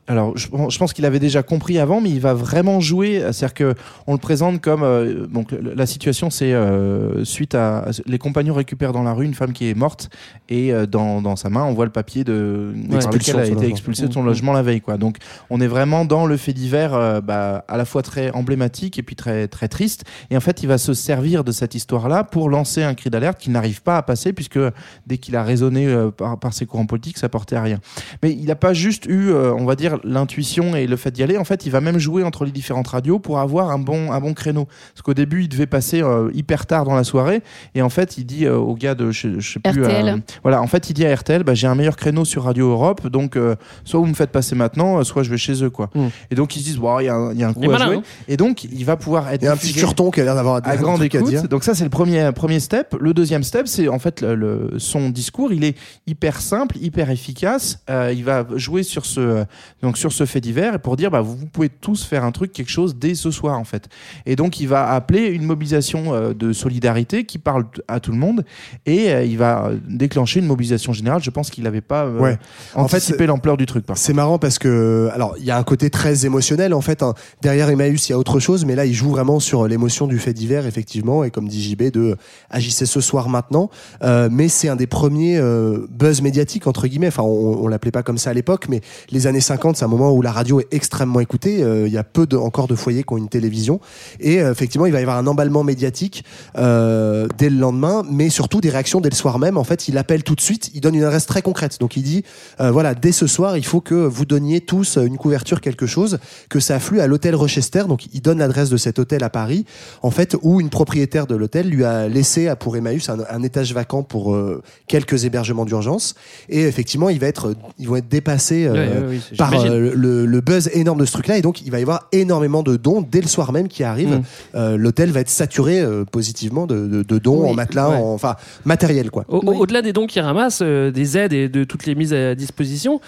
[0.08, 3.20] Alors, je, je pense qu'il avait déjà compris avant, mais il va vraiment jouer.
[3.32, 3.74] C'est-à-dire que
[4.06, 8.92] on le présente comme euh, donc la situation, c'est euh, suite à les compagnons récupèrent
[8.92, 10.08] dans la rue une femme qui est morte
[10.48, 14.08] et euh, dans, dans sa main on voit le papier de lequel a été expulsé
[14.08, 14.80] de son logement la veille.
[14.80, 14.96] Quoi.
[14.96, 15.18] Donc,
[15.50, 19.02] on est vraiment dans le fait divers, euh, bah, à la fois très emblématique et
[19.02, 20.04] puis très très triste.
[20.30, 23.38] Et en fait, il va se servir de cette histoire-là pour lancer un cri d'alerte
[23.38, 24.58] qui n'arrive pas à passer puisque
[25.06, 27.78] dès qu'il a raisonné euh, par, par ses courants politiques, ça portait à rien.
[28.22, 31.22] Mais il n'a pas juste eu, euh, on va dire, l'intuition et le fait d'y
[31.22, 31.38] aller.
[31.38, 34.20] En fait, il va même jouer entre les différentes radios pour avoir un bon, un
[34.20, 34.66] bon créneau.
[34.94, 37.42] Parce qu'au début, il devait passer euh, hyper tard dans la soirée.
[37.74, 39.82] Et en fait, il dit euh, au gars de, je, je sais plus.
[39.84, 40.08] RTL.
[40.08, 42.70] euh, voilà, en fait, il dit à RTL, bah, j'ai un meilleur créneau sur Radio
[42.70, 43.06] Europe.
[43.08, 45.70] Donc, euh, soit vous me faites passer maintenant, euh, soit je vais chez eux.
[45.70, 45.90] quoi.
[45.94, 46.06] Mm.
[46.30, 47.64] Et donc, ils se disent, Wow, il y, a un- il y a un coup
[47.64, 47.96] à malin, jouer.
[47.96, 48.02] hein.
[48.28, 49.42] Et donc, il va pouvoir être.
[49.42, 51.48] Il y a un petit curton qui a l'air d'avoir à un grande écoute.
[51.48, 52.94] Donc ça c'est le premier premier step.
[53.00, 55.52] Le deuxième step c'est en fait le, le- son discours.
[55.52, 57.80] Il est hyper simple, hyper efficace.
[57.90, 59.44] Euh, il va jouer sur ce
[59.88, 62.30] donc sur ce fait divers et pour dire bah vous, vous pouvez tous faire un
[62.30, 63.88] truc quelque chose dès ce soir en fait.
[64.26, 68.18] Et donc il va appeler une mobilisation euh, de solidarité qui parle à tout le
[68.18, 68.44] monde
[68.84, 71.22] et euh, il va euh, déclencher une mobilisation générale.
[71.22, 72.36] Je pense qu'il n'avait pas euh, Ouais.
[72.74, 73.86] En fait, anticipé l'ampleur du truc.
[73.94, 77.02] C'est marrant parce que, alors, il y a un côté très émotionnel en fait.
[77.02, 77.14] hein.
[77.40, 80.18] Derrière Emmaüs, il y a autre chose, mais là, il joue vraiment sur l'émotion du
[80.18, 82.16] fait divers, effectivement, et comme dit JB, de
[82.50, 83.70] agissez ce soir maintenant.
[84.02, 87.08] Euh, mais c'est un des premiers euh, buzz médiatiques entre guillemets.
[87.08, 89.88] Enfin, on, on l'appelait pas comme ça à l'époque, mais les années 50, c'est un
[89.88, 91.62] moment où la radio est extrêmement écoutée.
[91.62, 93.80] Euh, Il y a peu de, encore de foyers qui ont une télévision,
[94.20, 96.24] et euh, effectivement, il va y avoir un emballement médiatique
[96.56, 99.56] euh, dès le lendemain, mais surtout des réactions dès le soir même.
[99.56, 101.78] En fait, il appelle tout de suite, il donne une adresse très concrète.
[101.80, 102.24] Donc, il dit
[102.60, 106.18] euh, voilà, dès ce soir, il faut que vous donniez tous une couverture, quelque chose,
[106.48, 107.84] que ça afflue à l'hôtel Rochester.
[107.88, 109.64] Donc, il donne l'adresse de cet hôtel à Paris,
[110.02, 113.42] en fait, où une propriétaire de l'hôtel lui a laissé à- pour Emmaüs un, un
[113.42, 116.14] étage vacant pour euh, quelques hébergements d'urgence.
[116.48, 119.67] Et effectivement, il va être, ils vont être dépassés euh, c'est- par j'imagine.
[119.68, 121.36] Euh, le, le buzz énorme de ce truc-là.
[121.38, 124.18] Et donc, il va y avoir énormément de dons dès le soir même qui arrivent.
[124.18, 124.22] Mm.
[124.54, 127.50] Euh, l'hôtel va être saturé euh, positivement de, de- de dons Oui.
[127.50, 127.96] en matelas, Ouais.
[127.96, 129.24] en- enfin matériel quoi.
[129.28, 129.40] Oui.
[129.58, 133.00] Au-delà des dons qu'ils ramassent, euh, des aides et de toutes les mises à disposition,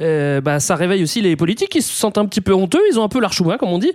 [0.00, 2.80] euh, bah, ça réveille aussi les politiques qui se sentent un petit peu honteux.
[2.90, 3.92] Ils ont un peu l'archouma, comme on dit.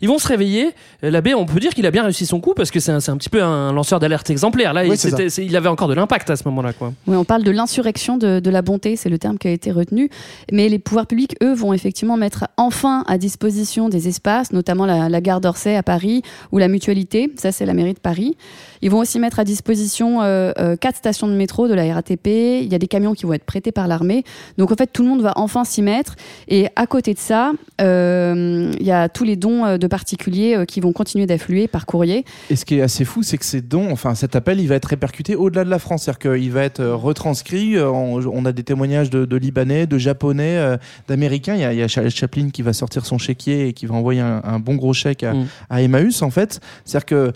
[0.00, 0.70] Ils vont se réveiller.
[1.04, 3.00] Euh, L'abbé, on peut dire qu'il a bien réussi son coup parce que c'est un,
[3.00, 4.72] c'est un petit peu un lanceur d'alerte exemplaire.
[4.72, 6.72] Là, Oui, il, il avait encore de l'impact à ce moment-là.
[6.72, 6.92] Quoi.
[7.06, 9.70] Oui, on parle de l'insurrection de, de la bonté, c'est le terme qui a été
[9.70, 10.10] retenu.
[10.50, 14.86] Mais les pouvoirs publics, eux, eux, vont effectivement mettre enfin à disposition des espaces, notamment
[14.86, 17.32] la, la gare d'Orsay à Paris ou la Mutualité.
[17.36, 18.36] Ça, c'est la mairie de Paris.
[18.80, 22.26] Ils vont aussi mettre à disposition euh, euh, quatre stations de métro de la RATP.
[22.26, 24.24] Il y a des camions qui vont être prêtés par l'armée.
[24.58, 26.16] Donc en fait, tout le monde va enfin s'y mettre.
[26.48, 30.56] Et à côté de ça, euh, il y a tous les dons euh, de particuliers
[30.56, 32.24] euh, qui vont continuer d'affluer par courrier.
[32.48, 34.76] Et ce qui est assez fou, c'est que ces dons, enfin cet appel, il va
[34.76, 36.04] être répercuté au-delà de la France.
[36.04, 37.78] C'est-à-dire qu'il va être retranscrit.
[37.78, 40.78] On, a des témoignages de, de Libanais, de Japonais,
[41.08, 41.54] d'Américains.
[41.54, 44.20] Il y y a Charles Chaplin qui va sortir son chéquier et qui va envoyer
[44.20, 45.46] un, un bon gros chèque à, Mm.
[45.70, 46.60] à Emmaüs, en fait.
[46.84, 47.32] C'est-à-dire que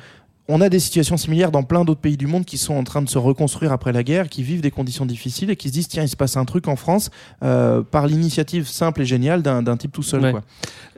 [0.48, 3.02] on a des situations similaires dans plein d'autres pays du monde qui sont en train
[3.02, 5.88] de se reconstruire après la guerre, qui vivent des conditions difficiles et qui se disent
[5.88, 7.10] tiens, il se passe un truc en France
[7.42, 10.22] euh, par l'initiative simple et géniale d'un type tout seul.
[10.22, 10.30] Ouais.
[10.32, 10.42] Quoi.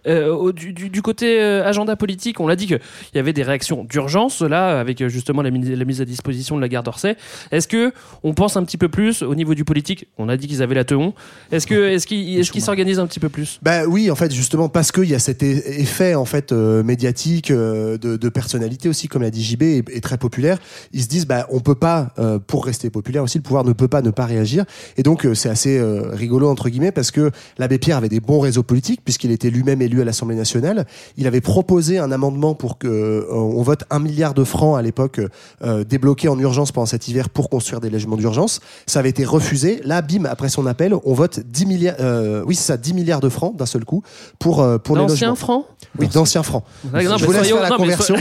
[0.07, 2.79] Euh, du, du- du côté euh, agenda politique, on l'a dit qu'il
[3.15, 6.57] y avait des réactions d'urgence là, avec euh, justement la, mise- la mise à disposition
[6.57, 7.17] de la gare d'Orsay.
[7.51, 10.07] Est-ce que on pense un petit peu plus au niveau du politique?
[10.19, 11.15] On a dit qu'ils avaient la teon.
[11.53, 13.59] Est-ce que est-ce qu'ils qu'ils s'organisent un petit peu plus?
[13.63, 15.47] Bah oui, en fait, justement, parce qu'il y a cet e-
[15.81, 19.91] effet en fait euh, médiatique euh, de, de personnalité aussi, comme l'a dit JB, est,
[19.91, 20.59] est très populaire.
[20.93, 22.13] Ils se disent, bah on peut pas,
[22.47, 24.65] pour rester populaire aussi, le pouvoir ne peut pas ne pas réagir.
[24.97, 25.81] Et donc c'est assez
[26.13, 29.83] rigolo entre guillemets parce que l'abbé Pierre avait des bons réseaux politiques puisqu'il était lui-même
[29.83, 30.87] élu à l'Assemblée nationale.
[31.17, 34.83] Il avait proposé un amendement pour que euh, on vote un milliard de francs à
[34.83, 35.21] l'époque
[35.63, 38.61] euh, débloqués en urgence pendant cet hiver pour construire des logements d'urgence.
[38.87, 39.81] Ça avait été refusé.
[39.85, 43.21] Là, bim, après son appel, on vote 10 milliards, euh, oui, c'est ça, 10 milliards
[43.21, 44.03] de francs d'un seul coup
[44.39, 45.35] pour, euh, pour les D'anciens logements.
[45.37, 45.65] francs
[45.99, 46.65] Oui, d'anciens francs.
[46.93, 48.17] Ah, non, Je vous laisse faire la non, conversion.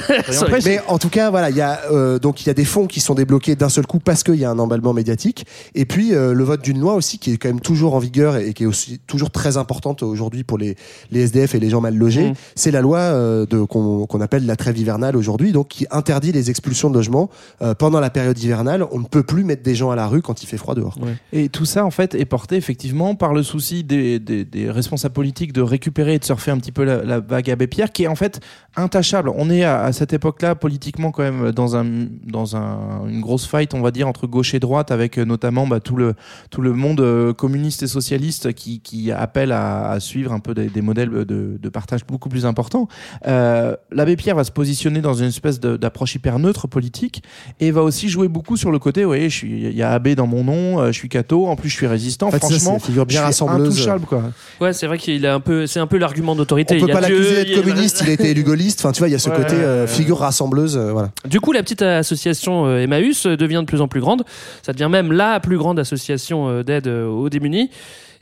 [0.51, 2.65] mais, mais en tout cas, voilà, il y a euh, donc il y a des
[2.65, 5.45] fonds qui sont débloqués d'un seul coup parce qu'il y a un emballement médiatique.
[5.75, 8.37] Et puis euh, le vote d'une loi aussi qui est quand même toujours en vigueur
[8.37, 10.75] et qui est aussi toujours très importante aujourd'hui pour les,
[11.11, 12.31] les SDF et les gens mal logés.
[12.31, 12.33] Mm.
[12.55, 16.49] C'est la loi euh, de qu'on appelle la trêve hivernale aujourd'hui, donc qui interdit les
[16.49, 17.29] expulsions de logements
[17.61, 18.85] euh, pendant la période hivernale.
[18.91, 20.97] On ne peut plus mettre des gens à la rue quand il fait froid dehors.
[21.33, 25.13] Et tout ça, en fait, est porté effectivement par le souci des, des- des responsables
[25.13, 28.03] politiques de récupérer et de surfer un petit peu la, la vague Abbé Pierre, qui
[28.03, 28.39] est en fait
[28.75, 29.31] intachable.
[29.35, 31.85] On est à, à cette époque-là, politiquement, quand même, dans, un,
[32.25, 35.67] dans un, une grosse fight, on va dire, entre gauche et droite, avec euh, notamment
[35.67, 36.13] bah, tout, le,
[36.49, 40.67] tout le monde communiste et socialiste qui, qui appelle à, à suivre un peu des,
[40.67, 41.23] des modèles de,
[41.62, 42.88] de partage beaucoup plus importants.
[43.27, 47.23] Euh, L'abbé Pierre va se positionner dans une espèce d'approche hyper neutre politique
[47.60, 50.15] et va aussi jouer beaucoup sur le côté, oui, je suis, il y a Abbé
[50.15, 52.73] dans mon nom, euh, je suis catho, en plus je suis résistant, En fait, franchement,
[52.75, 53.73] une figure bien rassembleuse.
[53.73, 54.23] intouchable, quoi.
[54.60, 56.75] Ouais, c'est vrai qu'il a un peu, c'est un peu l'argument d'autorité.
[56.75, 58.43] On Il peut y a pas l'accuser il d'être a- communiste, il a été élu
[58.43, 58.79] gaulliste.
[58.81, 60.77] Enfin, tu vois, il y a ce Ouais, côté euh, figure rassembleuse.
[60.77, 61.12] euh, voilà.
[61.25, 64.23] Du coup, la petite association euh, Emmaüs devient de plus en plus grande.
[64.63, 67.69] Ça devient même la plus grande association euh, d'aide euh, aux démunis.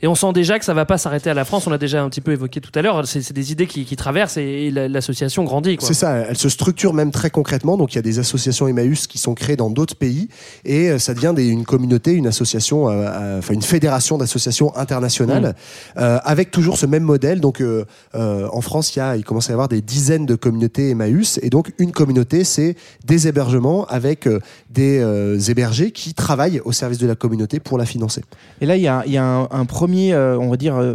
[0.02, 1.66] Et on sent déjà que ça va pas s'arrêter à la France.
[1.66, 3.06] On l'a déjà un petit peu évoqué tout à l'heure.
[3.06, 5.76] C'est des idées qui, qui traversent et, et la- l'association grandit.
[5.80, 7.76] C'est ça, elle se structure même très concrètement.
[7.76, 10.28] Donc il y a des associations Emmaüs qui sont créées dans d'autres pays
[10.64, 14.76] et euh, ça devient des- une communauté, une association, euh, euh, enfin une fédération d'associations
[14.76, 15.54] internationales
[15.96, 17.40] euh, avec toujours ce même modèle.
[17.40, 20.26] Donc euh, euh, en France, il, y a, il commence à y avoir des dizaines
[20.26, 25.90] de communautés Emmaüs et donc une communauté, c'est des hébergements avec euh, des euh, hébergés
[25.90, 28.22] qui travaillent au service de la communauté pour la financer.
[28.60, 30.76] Et là, il y a, il y a un, un premier, euh, on va dire,
[30.76, 30.94] euh,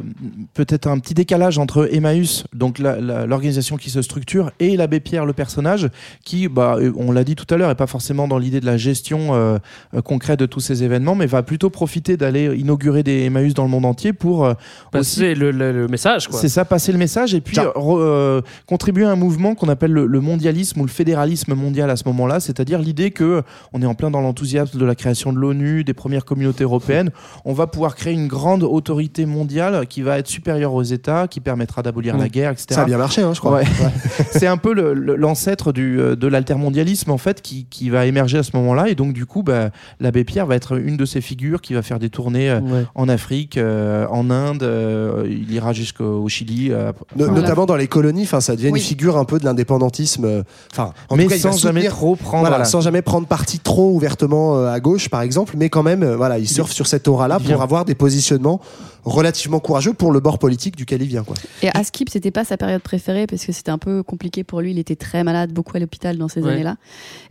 [0.54, 5.34] peut-être un petit décalage entre Emmaüs, donc l'organisation qui se structure, et l'abbé Pierre, le
[5.34, 5.89] personnage,
[6.25, 8.65] qui, bah, euh, on l'a dit tout à l'heure, est pas forcément dans l'idée de
[8.65, 9.58] la gestion euh,
[10.04, 13.69] concrète de tous ces événements, mais va plutôt profiter d'aller inaugurer des Emmaüs dans le
[13.69, 14.56] monde entier pour aussi
[14.91, 16.27] Passer le, le- le message.
[16.27, 16.39] Quoi.
[16.39, 20.06] c'est ça, passer le message et puis re- contribuer à un mouvement qu'on appelle le,
[20.06, 23.41] le mondialisme ou le fédéralisme mondial à ce moment-là, c'est-à-dire l'idée que
[23.73, 27.12] on est en plein dans l'enthousiasme de la création de l'ONU, des premières communautés européennes.
[27.45, 31.39] On va pouvoir créer une grande autorité mondiale qui va être supérieure aux États, qui
[31.39, 32.65] permettra d'abolir la guerre, etc.
[32.72, 33.58] Ça a bien marché, hein, je crois.
[33.58, 33.63] Ouais.
[34.32, 38.44] c'est un peu l'ancêtre du, euh, de l'altermondialisme en fait qui, qui va émerger à
[38.44, 41.62] ce moment-là et donc du coup bah, l'abbé Pierre va être une de ces figures
[41.62, 42.86] qui va faire des tournées euh, Ouais.
[42.96, 46.70] en Afrique, euh, en Inde, euh, il ira jusqu'au Chili.
[46.72, 48.80] euh, No- enfin, notamment dans les colonies, enfin, ça devient Oui.
[48.80, 50.26] une figure un peu de l'indépendantisme.
[50.26, 52.39] euh, Enfin, mais cas, sans jamais trop prendre.
[52.41, 52.65] Voilà, voilà.
[52.65, 56.15] sans jamais prendre parti trop ouvertement euh, à gauche, par exemple, mais quand même, euh,
[56.15, 58.62] voilà, il surfe sur cette aura-là pour avoir des positionnements
[59.04, 61.36] relativement courageux pour le bord politique duquel il vient, quoi.
[61.64, 64.72] Et Askip, c'était pas sa période préférée parce que c'était un peu compliqué pour lui.
[64.72, 66.52] Il était très malade, beaucoup à l'hôpital dans ces Ouais.
[66.54, 66.76] années-là.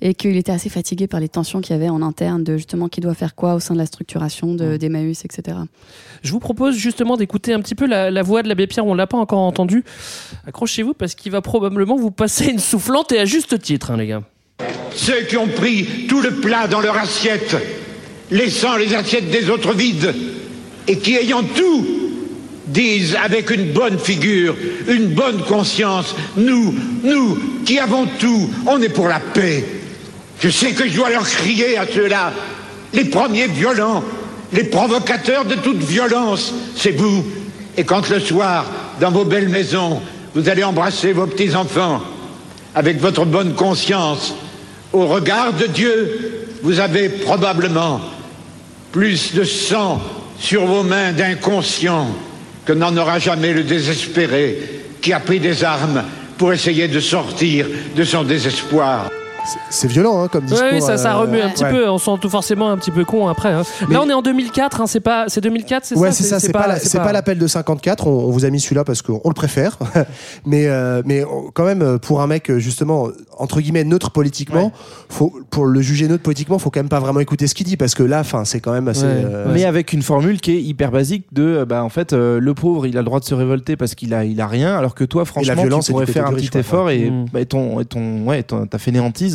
[0.00, 2.88] Et qu'il était assez fatigué par les tensions qu'il y avait en interne de justement
[2.88, 5.58] qui doit faire quoi au sein de la structuration de- d'Emmaüs, etc.
[6.22, 8.86] Je vous propose justement d'écouter un petit peu la, la voix de l'abbé Pierre.
[8.86, 9.84] On l'a pas encore entendu.
[10.48, 14.08] Accrochez-vous parce qu'il va probablement vous passer une soufflante et à juste titre, hein, les
[14.08, 14.22] gars.
[14.96, 17.56] Ceux qui ont pris tout le plat dans leur assiette,
[18.32, 20.12] laissant les assiettes des autres vides,
[20.86, 21.86] et qui, ayant tout,
[22.66, 24.56] disent avec une bonne figure,
[24.88, 29.64] une bonne conscience, nous, nous, qui avons tout, on est pour la paix.
[30.40, 32.32] Je sais que je dois leur crier à ceux-là,
[32.92, 34.02] les premiers violents,
[34.52, 37.24] les provocateurs de toute violence, c'est vous.
[37.76, 38.66] Et quand le soir,
[39.00, 40.00] dans vos belles maisons,
[40.34, 42.02] vous allez embrasser vos petits-enfants,
[42.74, 44.34] avec votre bonne conscience,
[44.92, 48.00] au regard de Dieu, vous avez probablement
[48.92, 50.00] plus de sang
[50.40, 52.08] sur vos mains d'inconscient
[52.64, 54.58] que n'en aura jamais le désespéré
[55.00, 56.02] qui a pris des armes
[56.38, 59.10] pour essayer de sortir de son désespoir.
[59.70, 60.68] C'est violent hein, comme discours.
[60.72, 61.70] Oui, ça, ça euh, remue un petit ouais.
[61.70, 61.88] peu.
[61.88, 63.50] On sent tout forcément un petit peu con après.
[63.52, 63.62] hein.
[63.88, 64.80] Mais- Là, on est en 2004.
[64.80, 66.16] hein, c'est pas, c'est 2004, c'est Ouais, ça?
[66.18, 68.60] c'est ça, c'est pas, la- c'est pas l'appel de 54, on, on vous a mis
[68.60, 69.78] celui-là parce qu'on le préfère.
[70.46, 71.24] mais, euh, mais
[71.54, 74.72] quand même, euh, pour un mec, justement, entre guillemets, neutre politiquement,
[75.08, 77.76] faut, pour le juger neutre politiquement, faut quand même pas vraiment écouter ce qu'il dit
[77.76, 79.04] parce que là, enfin, c'est quand même assez.
[79.04, 82.54] euh, Mais avec une formule qui est hyper basique de, bah, en fait, euh, le
[82.54, 84.94] pauvre, il a le droit de se révolter parce qu'il a, il a rien, alors
[84.94, 87.24] que toi, franchement, violence, tu pourrais faire un petit effort et, Mm.
[87.32, 89.29] bah, et ton, et ton, ouais, ta fainéantise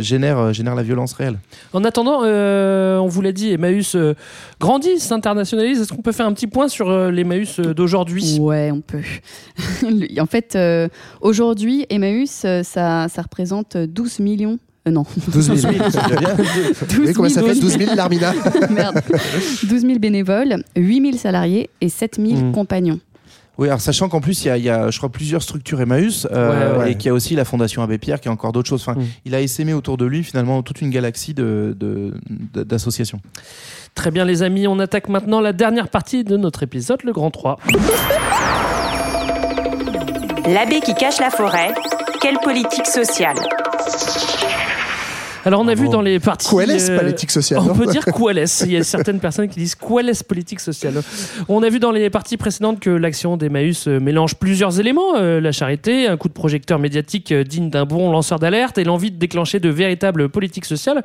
[0.00, 1.38] génère, euh, génère la violence réelle.
[1.72, 4.14] En attendant, euh, on vous l'a dit, Emmaüs euh,
[4.60, 5.80] grandit, s'internationalise.
[5.80, 8.38] Est-ce qu'on peut faire un petit point sur euh, l'Emmaüs euh, d'aujourd'hui?
[8.40, 9.00] Ouais, on peut.
[10.20, 10.88] en fait, euh,
[11.20, 12.62] aujourd'hui, Emmaüs, ça,
[13.08, 14.58] ça représente 12 millions.
[14.88, 15.04] euh, non.
[15.32, 15.72] 12 000.
[16.88, 18.32] Vous voyez comment ça fait 12 000 l'Armina?
[18.70, 19.00] Merde.
[19.68, 22.52] 12 000 bénévoles, 8 000 salariés et 7 000 Mm.
[22.52, 23.00] compagnons.
[23.58, 25.80] Oui, alors sachant qu'en plus, il y a, il y a, je crois, plusieurs structures
[25.82, 26.92] Emmaüs euh, Ouais, ouais.
[26.92, 28.80] et qu'il y a aussi la Fondation Abbé Pierre qui a encore d'autres choses.
[28.88, 29.04] Enfin, Mm.
[29.26, 32.14] il a essaimé autour de lui finalement toute une galaxie de, de-
[32.54, 33.20] de- d'associations.
[33.94, 37.30] Très bien, les amis, on attaque maintenant la dernière partie de notre épisode, le Grand
[37.30, 37.58] 3.
[40.48, 41.74] L'abbé qui cache la forêt,
[42.22, 43.36] quelle politique sociale?
[45.44, 46.54] Alors, on a vu dans les parties.
[46.54, 48.04] Quelle est euh, politique sociale On non peut dire.
[48.66, 49.76] Il y a certaines personnes qui disent
[50.26, 51.02] politique sociale.
[51.48, 55.40] On a vu dans les parties précédentes que l'action d'Emmaüs euh, mélange plusieurs éléments euh,
[55.40, 59.10] la charité, un coup de projecteur médiatique euh, digne d'un bon lanceur d'alerte et l'envie
[59.10, 61.02] de déclencher de véritables politiques sociales.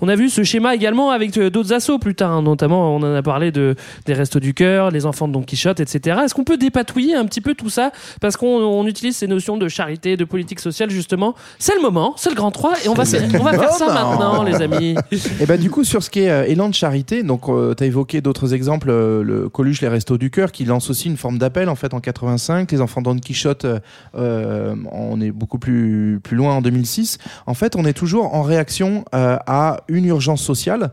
[0.00, 3.14] On a vu ce schéma également avec d'autres assauts plus tard, hein, notamment on en
[3.14, 3.74] a parlé de
[4.06, 6.18] des restos du cœur, les enfants de Don Quichotte, etc.
[6.24, 7.92] Est-ce qu'on peut dépatouiller un petit peu tout ça?
[8.20, 12.14] Parce qu'on on utilise ces notions de charité, de politique sociale justement C'est le moment,
[12.16, 13.04] c'est le grand 3 et on va,
[13.38, 14.96] on va faire ça maintenant, les amis.
[15.40, 17.86] Et ben du coup sur ce qui est euh, élan de charité, donc tu as
[17.86, 21.38] évoqué d'autres exemples, euh, le Coluche les Restos du cœur qui lance aussi une forme
[21.38, 23.78] d'appel en fait en 85, les enfants Don Quichotte euh,
[24.14, 27.18] euh, on est beaucoup plus plus loin en 2006.
[27.46, 30.92] En fait, on est toujours en réaction euh, à une urgence sociale.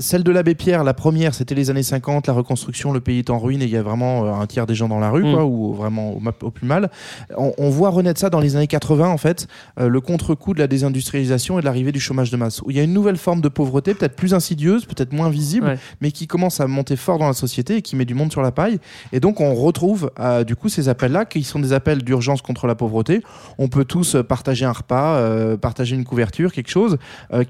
[0.00, 3.28] Celle de l'abbé Pierre, la première, c'était les années 50, la reconstruction, le pays est
[3.28, 5.22] en ruine et il y a vraiment euh, un tiers des gens dans la rue,
[5.24, 5.34] Mm.
[5.34, 6.90] quoi, ou vraiment au, plus mal.
[7.36, 9.46] On, on voit renaître ça dans les années 80, en fait,
[9.78, 12.76] euh, le contre-coup de la désindustrialisation et de l'arrivée du chômage de masse, où il
[12.78, 15.78] y a une nouvelle forme de pauvreté, peut-être plus insidieuse, peut-être moins visible, Ouais.
[16.00, 18.40] mais qui commence à monter fort dans la société et qui met du monde sur
[18.40, 18.78] la paille.
[19.12, 22.66] Et donc, on retrouve euh, du coup ces appels-là, qui sont des appels d'urgence contre
[22.66, 23.22] la pauvreté.
[23.58, 26.96] On peut tous partager un repas, euh, partager une couverture, quelque chose,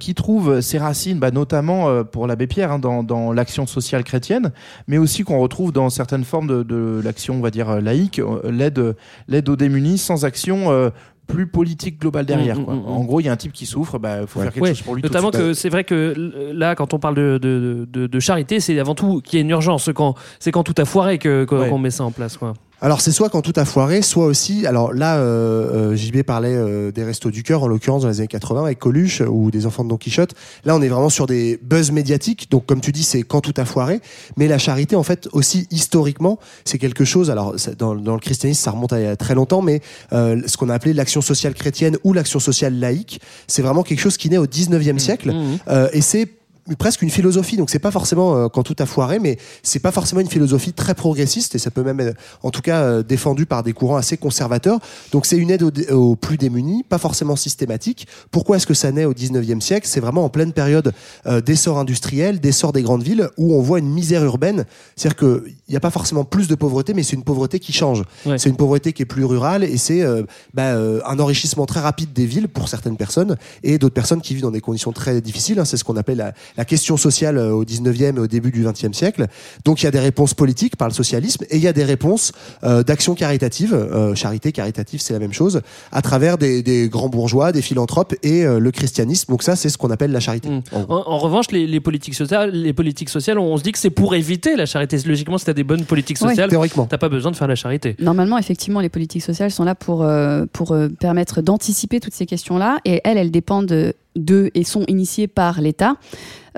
[0.01, 4.53] qui trouve ses racines, bah, notamment pour l'abbé Pierre, hein, dans, dans l'action sociale chrétienne,
[4.89, 8.19] mais aussi qu'on retrouve dans certaines formes de, de l'action, on va dire, euh, laïque,
[8.19, 8.97] euh, l'aide,
[9.29, 10.71] l'aide aux démunis, sans action.
[10.71, 10.91] euh,
[11.27, 12.59] plus politique globale derrière.
[12.59, 12.75] Mm, quoi.
[12.75, 12.87] mm, mm.
[12.89, 14.83] En gros, il y a un type qui souffre, bah, faut faire quelque Ouais, chose
[14.83, 15.03] pour lui.
[15.03, 16.13] Notamment que c'est vrai que
[16.53, 19.45] là, quand on parle de, de, de- de charité, c'est avant tout qu'il y a
[19.45, 19.91] une urgence.
[19.95, 21.69] Quand, c'est quand tout a foiré que, que- Ouais.
[21.69, 22.37] qu'on met ça en place.
[22.37, 22.55] Quoi.
[22.83, 24.67] Alors c'est soit quand tout a foiré, soit aussi.
[24.67, 28.21] Alors là, euh, euh, JB parlait euh, des restos du cœur en l'occurrence dans les
[28.21, 30.35] années 80 avec Coluche ou des enfants de Don Quichotte.
[30.65, 32.51] Là, on est vraiment sur des buzz médiatiques.
[32.51, 34.01] Donc comme tu dis, c'est quand tout a foiré.
[34.37, 37.31] Mais la charité, en fait, aussi historiquement, c'est quelque chose.
[37.31, 39.81] Alors dans, dans le christianisme, ça remonte à très longtemps, mais
[40.13, 44.01] euh, ce qu'on a appelé l'action sociale chrétienne ou l'action sociale laïque, c'est vraiment quelque
[44.01, 45.33] chose qui naît au 19e siècle.
[45.33, 45.59] Mmh.
[45.69, 46.40] Euh, et c'est
[46.79, 49.91] presque une philosophie donc c'est pas forcément euh, quand tout a foiré mais c'est pas
[49.93, 53.47] forcément une philosophie très progressiste et ça peut même être en tout cas euh, défendu
[53.47, 54.79] par des courants assez conservateurs
[55.13, 59.05] donc c'est une aide aux, plus démunis pas forcément systématique pourquoi est-ce que ça naît
[59.05, 59.87] au 19e siècle?
[59.89, 60.93] C'est vraiment en pleine période
[61.27, 64.65] euh, d'essor industriel d'essor des grandes villes où on voit une misère urbaine
[64.97, 67.73] c'est-à-dire que il n'y a pas forcément plus de pauvreté mais c'est une pauvreté qui
[67.73, 68.39] change Ouais.
[68.39, 71.81] c'est une pauvreté qui est plus rurale et c'est euh, bah, euh, un enrichissement très
[71.81, 75.21] rapide des villes pour certaines personnes et d'autres personnes qui vivent dans des conditions très
[75.21, 75.59] difficiles.
[75.59, 75.65] hein.
[75.65, 78.65] c'est ce qu'on appelle la, la question sociale euh, au 19e et au début du
[78.65, 79.27] 20e siècle.
[79.65, 81.85] Donc il y a des réponses politiques par le socialisme et il y a des
[81.85, 82.33] réponses
[82.65, 87.09] euh, d'action caritative, euh, charité caritative c'est la même chose, à travers des, des grands
[87.09, 89.31] bourgeois, des philanthropes et euh, le christianisme.
[89.31, 90.49] Donc ça c'est ce qu'on appelle la charité.
[90.49, 90.63] Mm.
[90.73, 90.95] En gros.
[90.95, 93.91] En, en revanche, les, les politiques sociales, les politiques sociales, on se dit que c'est
[93.91, 94.99] pour éviter la charité.
[95.07, 96.87] Logiquement, si t'as des bonnes politiques sociales, Théoriquement.
[96.87, 97.97] t'as pas besoin de faire la charité.
[97.99, 102.27] Normalement, effectivement, les politiques sociales sont là pour, euh, pour euh, permettre d'anticiper toutes ces
[102.27, 102.79] questions-là.
[102.85, 105.97] Et elles, elles dépendent de, de et sont initiées par l'État.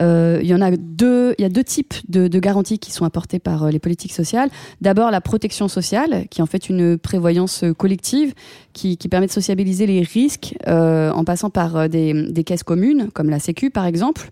[0.01, 2.93] Euh, il y en a deux, il y a deux types de, de garanties qui
[2.93, 4.49] sont apportées par euh, les politiques sociales.
[4.81, 8.35] D'abord la protection sociale, qui est en fait une prévoyance euh, collective
[8.73, 13.09] qui, qui permet de sociabiliser les risques euh, en passant par des, des caisses communes,
[13.13, 14.31] comme la Sécu par exemple.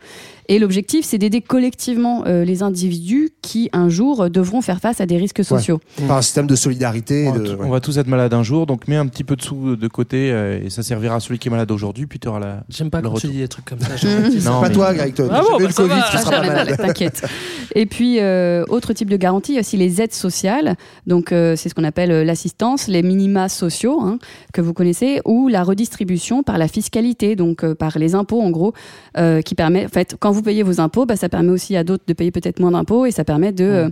[0.49, 5.01] Et l'objectif, c'est d'aider collectivement euh, les individus qui un jour euh, devront faire face
[5.01, 5.81] à des risques sociaux.
[6.09, 7.29] Par un système de solidarité.
[7.29, 9.37] On, de- tous- on va tous être malades un jour, donc mets un petit peu
[9.37, 12.18] de sous de côté euh, et ça servira à celui qui est malade aujourd'hui, puis
[12.18, 12.64] tu auras la.
[12.68, 13.31] J'aime pas le quand tu retour.
[13.31, 13.88] dis des trucs comme ça.
[14.51, 15.14] Non, pas mais- toi, Greg.
[15.14, 16.76] Toi, Ah bon, vu bah le Covid, va, tu ça seras Ah, pas malade.
[16.80, 17.24] T'inquiète.
[17.74, 20.74] Et puis, euh, autre type de garantie, il y a aussi les aides sociales.
[21.06, 24.18] Donc, euh, c'est ce qu'on appelle euh, l'assistance, les minima sociaux, hein,
[24.52, 28.50] que vous connaissez, ou la redistribution par la fiscalité, donc euh, par les impôts, en
[28.50, 28.72] gros,
[29.18, 31.84] euh, qui permet, en fait, quand vous payez vos impôts, bah, ça permet aussi à
[31.84, 33.88] d'autres de payer peut-être moins d'impôts et ça permet de euh,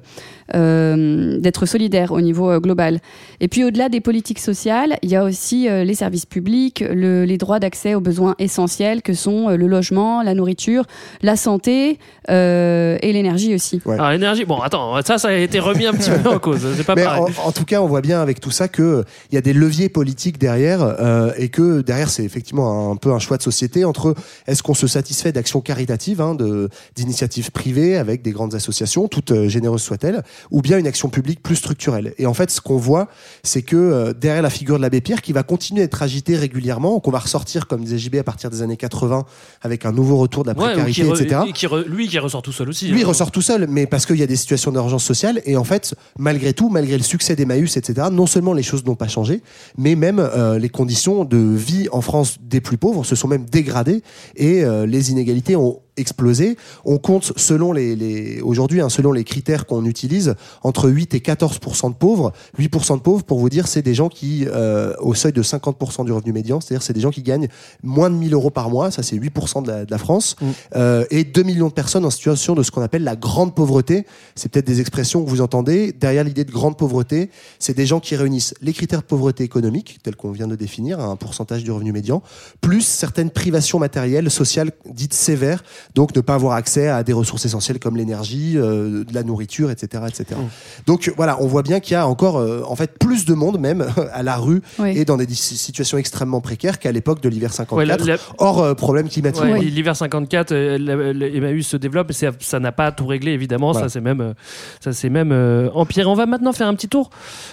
[0.54, 3.00] euh, d'être solidaire au niveau euh, global.
[3.40, 7.24] Et puis, au-delà des politiques sociales, il y a aussi euh, les services publics, le-
[7.24, 10.84] les droits d'accès aux besoins essentiels que sont euh, le logement, la nourriture,
[11.22, 11.47] la santé
[12.30, 13.80] euh, et l'énergie aussi.
[13.84, 13.94] Ouais.
[13.94, 16.66] Alors, l'énergie, bon, attends, ça, ça a été remis un petit peu en cause.
[16.76, 17.22] C'est pas Mais pareil.
[17.44, 19.52] en, en tout cas, on voit bien avec tout ça que il y a des
[19.52, 23.84] leviers politiques derrière euh, et que derrière c'est effectivement un, peu un choix de société
[23.84, 24.14] entre
[24.46, 29.30] est-ce qu'on se satisfait d'actions caritatives, hein, de d'initiatives privées avec des grandes associations, toutes
[29.32, 32.14] euh, généreuses soient-elles, ou bien une action publique plus structurelle.
[32.18, 33.08] Et en fait, ce qu'on voit,
[33.42, 37.00] c'est que euh, derrière la figure de l'abbé Pierre, qui va continuer d'être agitée régulièrement,
[37.00, 39.24] qu'on va ressortir, comme disait JB, à partir des années 80,
[39.62, 41.51] avec un nouveau retour de la précarité, qui re- etc.
[41.51, 42.88] et qui re- lui qui ressort tout seul aussi.
[42.88, 43.09] Lui, il hein.
[43.09, 45.40] ressort tout seul, mais parce qu'il y a des situations d'urgence sociale.
[45.44, 48.94] Et en fait, malgré tout, malgré le succès d'Emmaüs, etc., non seulement les choses n'ont
[48.94, 49.42] pas changé,
[49.77, 53.44] mais même euh, les conditions de vie en France des plus pauvres se sont même
[53.44, 54.03] dégradées
[54.37, 56.56] et euh, les inégalités ont explosé.
[56.84, 61.18] On compte selon les, les aujourd'hui, hein, selon les critères qu'on utilise, entre 8 et
[61.18, 62.32] 14% de pauvres.
[62.58, 66.04] 8% de pauvres, pour vous dire, c'est des gens qui, euh, au seuil de 50%
[66.04, 67.48] du revenu médian, c'est-à-dire c'est des gens qui gagnent
[67.82, 68.90] moins de 1000 euros par mois.
[68.90, 69.34] Ça, c'est 8
[69.64, 70.37] de la, de la France.
[70.76, 74.06] Euh, et 2 millions de personnes en situation de ce qu'on appelle la grande pauvreté.
[74.34, 75.92] C'est peut-être des expressions que vous entendez.
[75.92, 79.98] Derrière l'idée de grande pauvreté, c'est des gens qui réunissent les critères de pauvreté économique,
[80.02, 82.22] tels qu'on vient de définir, un pourcentage du revenu médian,
[82.61, 85.62] plus certaines privations matérielles, sociales dites sévères,
[85.94, 89.70] donc ne pas avoir accès à des ressources essentielles comme l'énergie, euh, de la nourriture,
[89.70, 90.03] etc.
[90.09, 90.38] etc.
[90.87, 93.59] Donc voilà, on voit bien qu'il y a encore euh, en fait plus de monde
[93.59, 94.96] même à la rue Oui.
[94.96, 98.61] et dans des situations extrêmement précaires qu'à l'époque de l'hiver 54, Ouais, la- la- hors
[98.62, 99.42] euh, problème climatique.
[99.42, 103.72] Ouais, L'hiver 54, euh, la- la- Emmaüs se développe ça n'a pas tout réglé évidemment.
[103.72, 103.88] Voilà.
[103.88, 104.35] Ça c'est même,
[104.81, 106.05] ça c'est même euh, empiré.
[106.07, 107.11] On va maintenant faire un petit tour,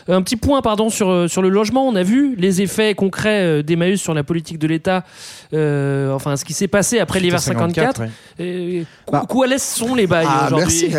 [0.07, 1.87] un petit point pardon sur sur le logement.
[1.87, 5.03] On a vu les effets concrets d'Emmaüs sur la politique de l'État.
[5.53, 8.01] euh, enfin, ce qui s'est passé après l'hiver 54.
[8.01, 8.09] ouais.
[8.39, 9.23] Et, Bah.
[9.27, 10.91] Quoi sont les bails Ah, aujourd'hui merci.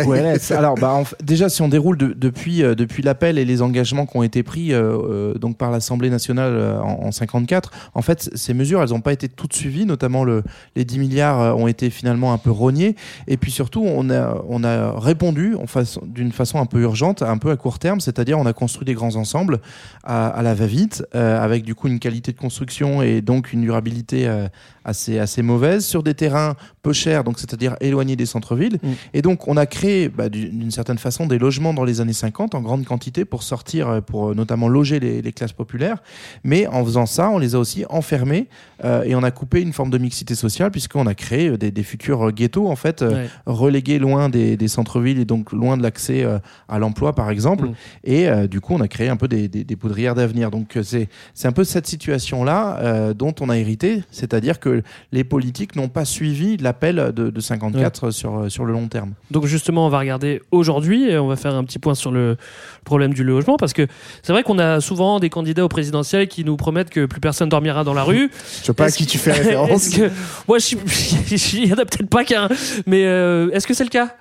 [0.53, 3.61] Alors, bah, en fait, déjà, si on déroule de- depuis, euh, depuis l'appel et les
[3.61, 7.71] engagements qui ont été pris euh, euh, donc par l'Assemblée nationale euh, en, en 54,
[7.93, 10.43] en fait, ces mesures, elles n'ont pas été toutes suivies, notamment le,
[10.75, 12.95] les 10 milliards ont été finalement un peu rognés.
[13.27, 17.37] Et puis surtout, on a, on a répondu façon- d'une façon un peu urgente, un
[17.37, 19.59] peu à court terme, c'est-à-dire on a construit des grands ensembles
[20.03, 23.61] à, à la va-vite, euh, avec du coup une qualité de construction et donc une
[23.61, 24.47] durabilité euh,
[24.85, 28.77] assez, assez mauvaise, sur des terrains peu chers, donc c'est-à-dire éloignés des centres-villes.
[28.83, 28.87] Mm.
[29.13, 32.13] Et donc, on a créé, bah, du- d'une certaine façon, des logements dans les années
[32.13, 35.97] 50 en grande quantité pour sortir, euh, pour euh, notamment loger les, les classes populaires.
[36.43, 38.47] Mais en faisant ça, on les a aussi enfermés
[38.83, 41.83] euh, et on a coupé une forme de mixité sociale puisqu'on a créé des, des
[41.83, 43.29] futurs ghettos, en fait, euh, Ouais.
[43.45, 47.67] relégués loin des, des centres-villes et donc loin de l'accès euh, à l'emploi, par exemple.
[47.69, 47.73] Mm.
[48.03, 50.51] Et du coup, on a créé un peu des, des, poudrières d'avenir.
[50.51, 55.23] Donc, c'est c'est un peu cette situation-là euh, dont on a hérité, c'est-à-dire que les
[55.23, 59.13] politiques n'ont pas suivi l'appel de, de 54 sur, sur le long terme.
[59.31, 62.37] Donc justement, on va regarder aujourd'hui et on va faire un petit point sur le
[62.83, 63.87] problème du logement parce que
[64.23, 67.49] c'est vrai qu'on a souvent des candidats au présidentiel qui nous promettent que plus personne
[67.49, 68.29] dormira dans la rue.
[68.61, 69.89] Je sais pas à qui que- tu fais référence.
[69.89, 70.09] Que
[70.47, 70.57] moi,
[71.31, 72.49] il y en a peut-être pas qu'un,
[72.85, 74.15] mais euh, est-ce que c'est le cas?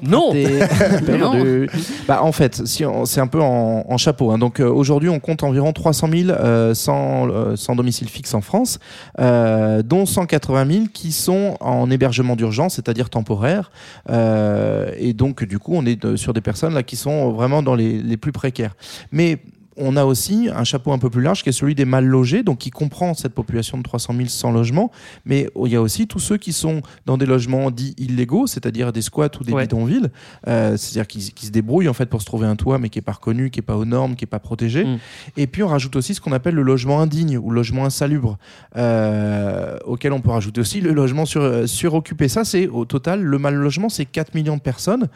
[0.00, 0.32] Non.
[2.08, 4.30] Bah, en fait, si c'est un peu en, en chapeau.
[4.32, 4.38] hein.
[4.38, 8.40] Donc euh, aujourd'hui, on compte environ 300 000 euh, sans, euh, sans domicile fixe en
[8.40, 8.78] France,
[9.20, 13.70] euh, dont 180 000 qui sont en hébergement d'urgence, c'est-à-dire temporaire.
[14.10, 17.62] Euh, et donc, du coup, on est de- sur des personnes là qui sont vraiment
[17.62, 18.74] dans les, les plus précaires.
[19.12, 19.38] Mais
[19.76, 22.42] on a aussi un chapeau un peu plus large qui est celui des mal logés,
[22.42, 24.90] donc qui comprend cette population de 300 000 sans logement,
[25.24, 28.92] mais il y a aussi tous ceux qui sont dans des logements dits illégaux, c'est-à-dire
[28.92, 29.62] des squats ou des Ouais.
[29.62, 30.08] bidonvilles,
[30.48, 32.98] euh, c'est-à-dire qui, qui se débrouillent en fait pour se trouver un toit, mais qui
[32.98, 34.84] est pas reconnu, qui est pas aux normes, qui est pas protégé.
[34.84, 34.98] Mm.
[35.36, 38.38] Et puis on rajoute aussi ce qu'on appelle le logement indigne ou logement insalubre,
[38.76, 42.28] euh, auquel on peut rajouter aussi le logement sur, euh, suroccupé.
[42.28, 45.08] Ça, c'est au total le mal logement, c'est 4 millions de personnes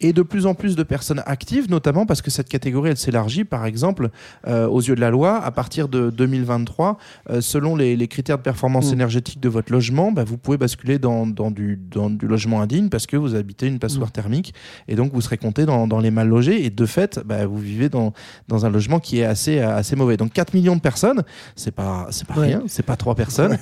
[0.00, 3.44] et de plus en plus de personnes actives, notamment parce que cette catégorie elle s'élargit.
[3.44, 4.16] Par exemple, exemple,
[4.48, 6.98] euh, aux yeux de la loi, à partir de 2023,
[7.30, 8.94] euh, selon les, les critères de performance Mm.
[8.94, 12.88] énergétique de votre logement, bah, vous pouvez basculer dans, dans du, dans du logement indigne
[12.88, 14.12] parce que vous habitez une passoire Mm.
[14.12, 14.54] thermique
[14.88, 17.58] et donc vous serez compté dans, dans les mal logés et de fait, bah, vous
[17.58, 18.12] vivez dans,
[18.50, 20.16] un logement qui est assez, assez mauvais.
[20.16, 21.22] Donc 4 millions de personnes,
[21.56, 22.46] c'est pas, c'est pas Ouais.
[22.46, 23.58] rien, c'est pas trois personnes.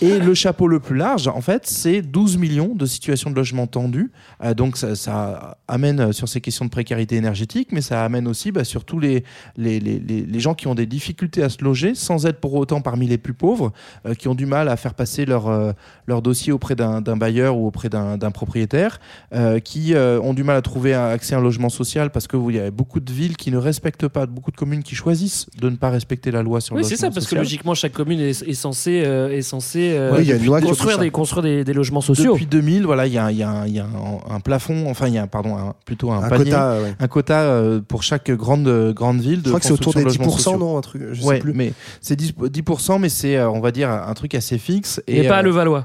[0.00, 3.66] Et le chapeau le plus large, en fait, c'est 12 millions de situations de logement
[3.66, 4.10] tendues.
[4.42, 8.52] Euh, donc ça, ça amène sur ces questions de précarité énergétique, mais ça amène aussi
[8.52, 9.24] bah, sur tous les,
[9.56, 12.54] les, les, les- les gens qui ont des difficultés à se loger, sans être pour
[12.54, 13.72] autant parmi les plus pauvres,
[14.06, 15.72] euh, qui ont du mal à faire passer leur, euh,
[16.06, 19.00] leur dossier auprès d'un bailleur ou auprès d'un propriétaire,
[19.34, 22.26] euh, qui euh, ont du mal à trouver un accès à un logement social parce
[22.26, 24.82] que vous- il y a beaucoup de villes qui ne respectent pas, beaucoup de communes
[24.82, 27.26] qui choisissent de ne pas respecter la loi sur Oui, le c'est logement ça, parce
[27.26, 27.42] que social.
[27.42, 30.44] logiquement, chaque commune est, est censée, euh, est censée euh, Ouais, il y a une
[30.46, 32.32] loi qui construire, des, construire des, des logements sociaux.
[32.32, 34.88] Depuis 2000, voilà, il y a, y a un- il y a un, un plafond,
[34.88, 36.94] enfin, il y a pardon, un- plutôt un, Un panier, quota, ouais.
[36.98, 39.42] un quota euh, pour chaque grande grande ville.
[39.42, 40.58] De que c'est autour des construction de 10%, logements sociaux.
[40.58, 41.52] non, un truc, je sais Ouais, plus.
[41.54, 45.00] mais c'est 10%, 10%, mais c'est, euh, on va dire, un truc assez fixe.
[45.06, 45.84] Et pas à Levallois.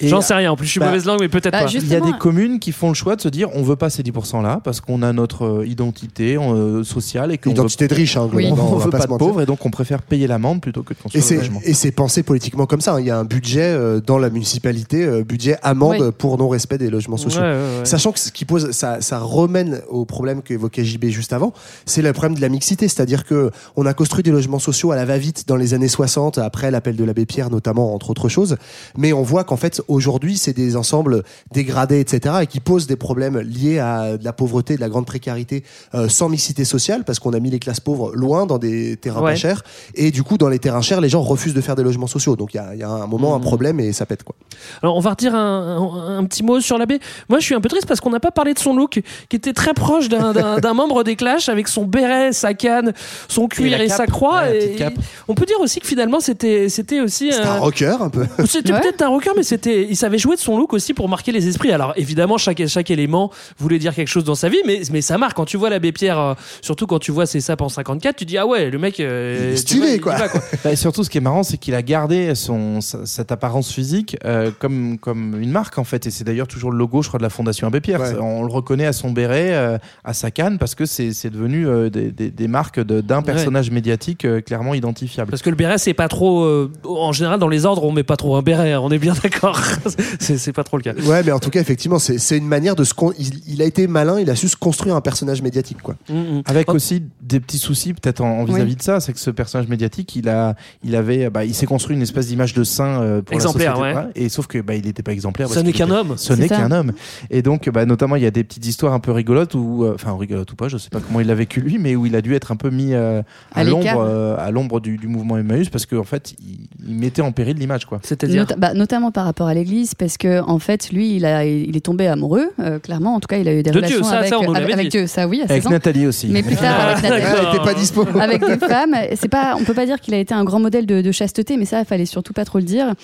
[0.00, 0.52] et- J'en sais rien.
[0.52, 1.66] En plus, je suis Bah, mauvaise langue, mais peut-être Bah, pas.
[1.66, 3.76] juste- Il y a des communes qui font le choix de se dire on veut
[3.76, 7.84] pas ces 10% là parce qu'on a notre euh, identité euh, sociale et qu'on Identité
[7.84, 9.64] veut, de riche, hein, on, globalement, on va veut pas pas de pauvres et donc
[9.66, 11.60] on préfère payer l'amende plutôt que de Et construire le c'est, logement.
[11.64, 12.94] et c'est pensé politiquement comme ça.
[12.94, 13.00] hein.
[13.00, 16.10] Il y a un budget euh, dans la municipalité, euh, budget amende Oui.
[16.16, 17.40] pour non-respect des logements sociaux.
[17.40, 17.84] Ouais, ouais, ouais.
[17.84, 21.52] Sachant que ce qui pose, ça, ça remène au problème qu'évoquait JB juste avant,
[21.86, 22.88] c'est le problème de la mixité.
[22.88, 26.38] C'est-à-dire que on a construit des logements sociaux à la va-vite dans les années 60,
[26.38, 28.56] après l'appel de l'abbé Pierre notamment, entre autres choses.
[28.96, 32.96] Mais on voit qu'en fait, aujourd'hui, c'est des ensembles dégradés, etc., et qui posent des
[32.96, 35.64] problèmes liés à de la pauvreté, de la grande précarité,
[35.94, 39.20] euh, sans mixité sociale, parce qu'on a mis les classes pauvres loin dans des terrains
[39.22, 39.32] Ouais.
[39.32, 39.62] pas chers.
[39.94, 42.36] Et du coup, dans les terrains chers, les gens refusent de faire des logements sociaux.
[42.36, 44.34] Donc il y a, il y a un moment, un problème, et ça pète, quoi.
[44.82, 46.98] Alors, on va redire un, un- un petit mot sur l'abbé.
[47.28, 49.36] Moi, je suis un peu triste parce qu'on n'a pas parlé de son look, qui
[49.36, 52.92] était très proche d'un membre des Clash, avec son béret, sa canne,
[53.28, 53.96] son cuir et, cape.
[53.96, 54.42] sa croix.
[54.42, 54.84] Ouais, et-
[55.28, 58.26] on peut dire aussi que finalement, c'était c'était aussi un rocker, un peu.
[58.46, 58.80] C'était Ouais.
[58.80, 61.48] peut-être un rocker, mais c'était, il savait jouer de son look aussi pour marquer les
[61.48, 61.72] esprits.
[61.72, 65.18] Alors évidemment, chaque, chaque élément voulait dire quelque chose dans sa vie, mais, mais ça
[65.18, 65.36] marque.
[65.36, 68.24] Quand tu vois l'abbé Pierre, euh, surtout quand tu vois ses sapes en 54, tu
[68.24, 70.16] dis ah ouais, le mec, euh, Il est tu stylé, quoi.
[70.16, 70.40] va, quoi.
[70.64, 73.72] Bah, et surtout, ce qui est marrant, c'est qu'il a gardé son, sa- cette apparence
[73.72, 76.06] physique euh, comme, comme une marque, en fait.
[76.06, 78.00] Et c'est d'ailleurs toujours le logo, je crois, de la Fondation Abbé Pierre.
[78.00, 78.14] Ouais.
[78.20, 81.66] On le reconnaît à son béret, euh, à sa canne, parce que c'est c'est devenu
[81.66, 85.30] euh, des, des- des marques de- d'un personnage médiatique euh, clairement identifiable.
[85.30, 86.42] Parce que le béret, c'est pas trop.
[86.44, 88.72] euh, en général, dans les ordres, on met pas trop un béret.
[88.72, 89.60] hein, on est bien d'accord.
[90.20, 90.94] c'est pas trop le cas.
[91.06, 92.94] Ouais, mais en tout cas, effectivement, c'est c'est une manière de se.
[92.94, 95.96] con- Il, il a été malin, il a su se construire un personnage médiatique, quoi.
[96.08, 96.42] Mm, mm.
[96.46, 96.74] Avec Oh.
[96.74, 100.28] aussi des petits soucis peut-être en vis-à-vis de ça, c'est que ce personnage médiatique, il
[100.28, 103.78] a, il avait, bah, il s'est construit une espèce d'image de saint euh, pour Exemplaire,
[103.80, 104.24] la société, ouais.
[104.24, 105.48] et sauf que bah, il n'était pas exemplaire.
[105.48, 106.14] Ce n'est qu'un était- homme.
[106.16, 106.92] Ce n'est qu'un homme.
[107.30, 109.94] Et donc, bah, notamment, il y a des petites histoires un peu rigolotes ou, euh,
[109.94, 112.14] enfin, rigolotes ou pas, je sais pas comment il l'a vécu lui, mais où il
[112.14, 113.22] a dû être un peu mis euh,
[113.54, 114.00] à À l'ombre, l'écart.
[114.00, 117.56] euh, à l'ombre du, du mouvement Emmaüs parce qu'en fait, il, il mettait en péril
[117.56, 118.00] l'image, quoi.
[118.02, 118.46] C'est-à-dire.
[118.58, 121.84] Bah, notamment par rapport à l'église, parce que en fait, lui, il, a, il est
[121.84, 123.14] tombé amoureux, euh, clairement.
[123.14, 124.88] En tout cas, il a eu des De relations Dieu, ça, avec, ça, avec, avec.
[124.90, 125.70] Dieu, ça oui, à Avec 16 ans.
[125.70, 126.28] Nathalie aussi.
[126.28, 127.22] Mais plus tard, avec Nathalie.
[127.22, 127.40] D'accord.
[127.50, 128.06] Elle était pas dispo.
[128.20, 128.96] avec des femmes.
[129.16, 131.56] C'est pas, on peut pas dire qu'il a été un grand modèle de, de chasteté,
[131.56, 132.94] mais ça, il fallait surtout pas trop le dire.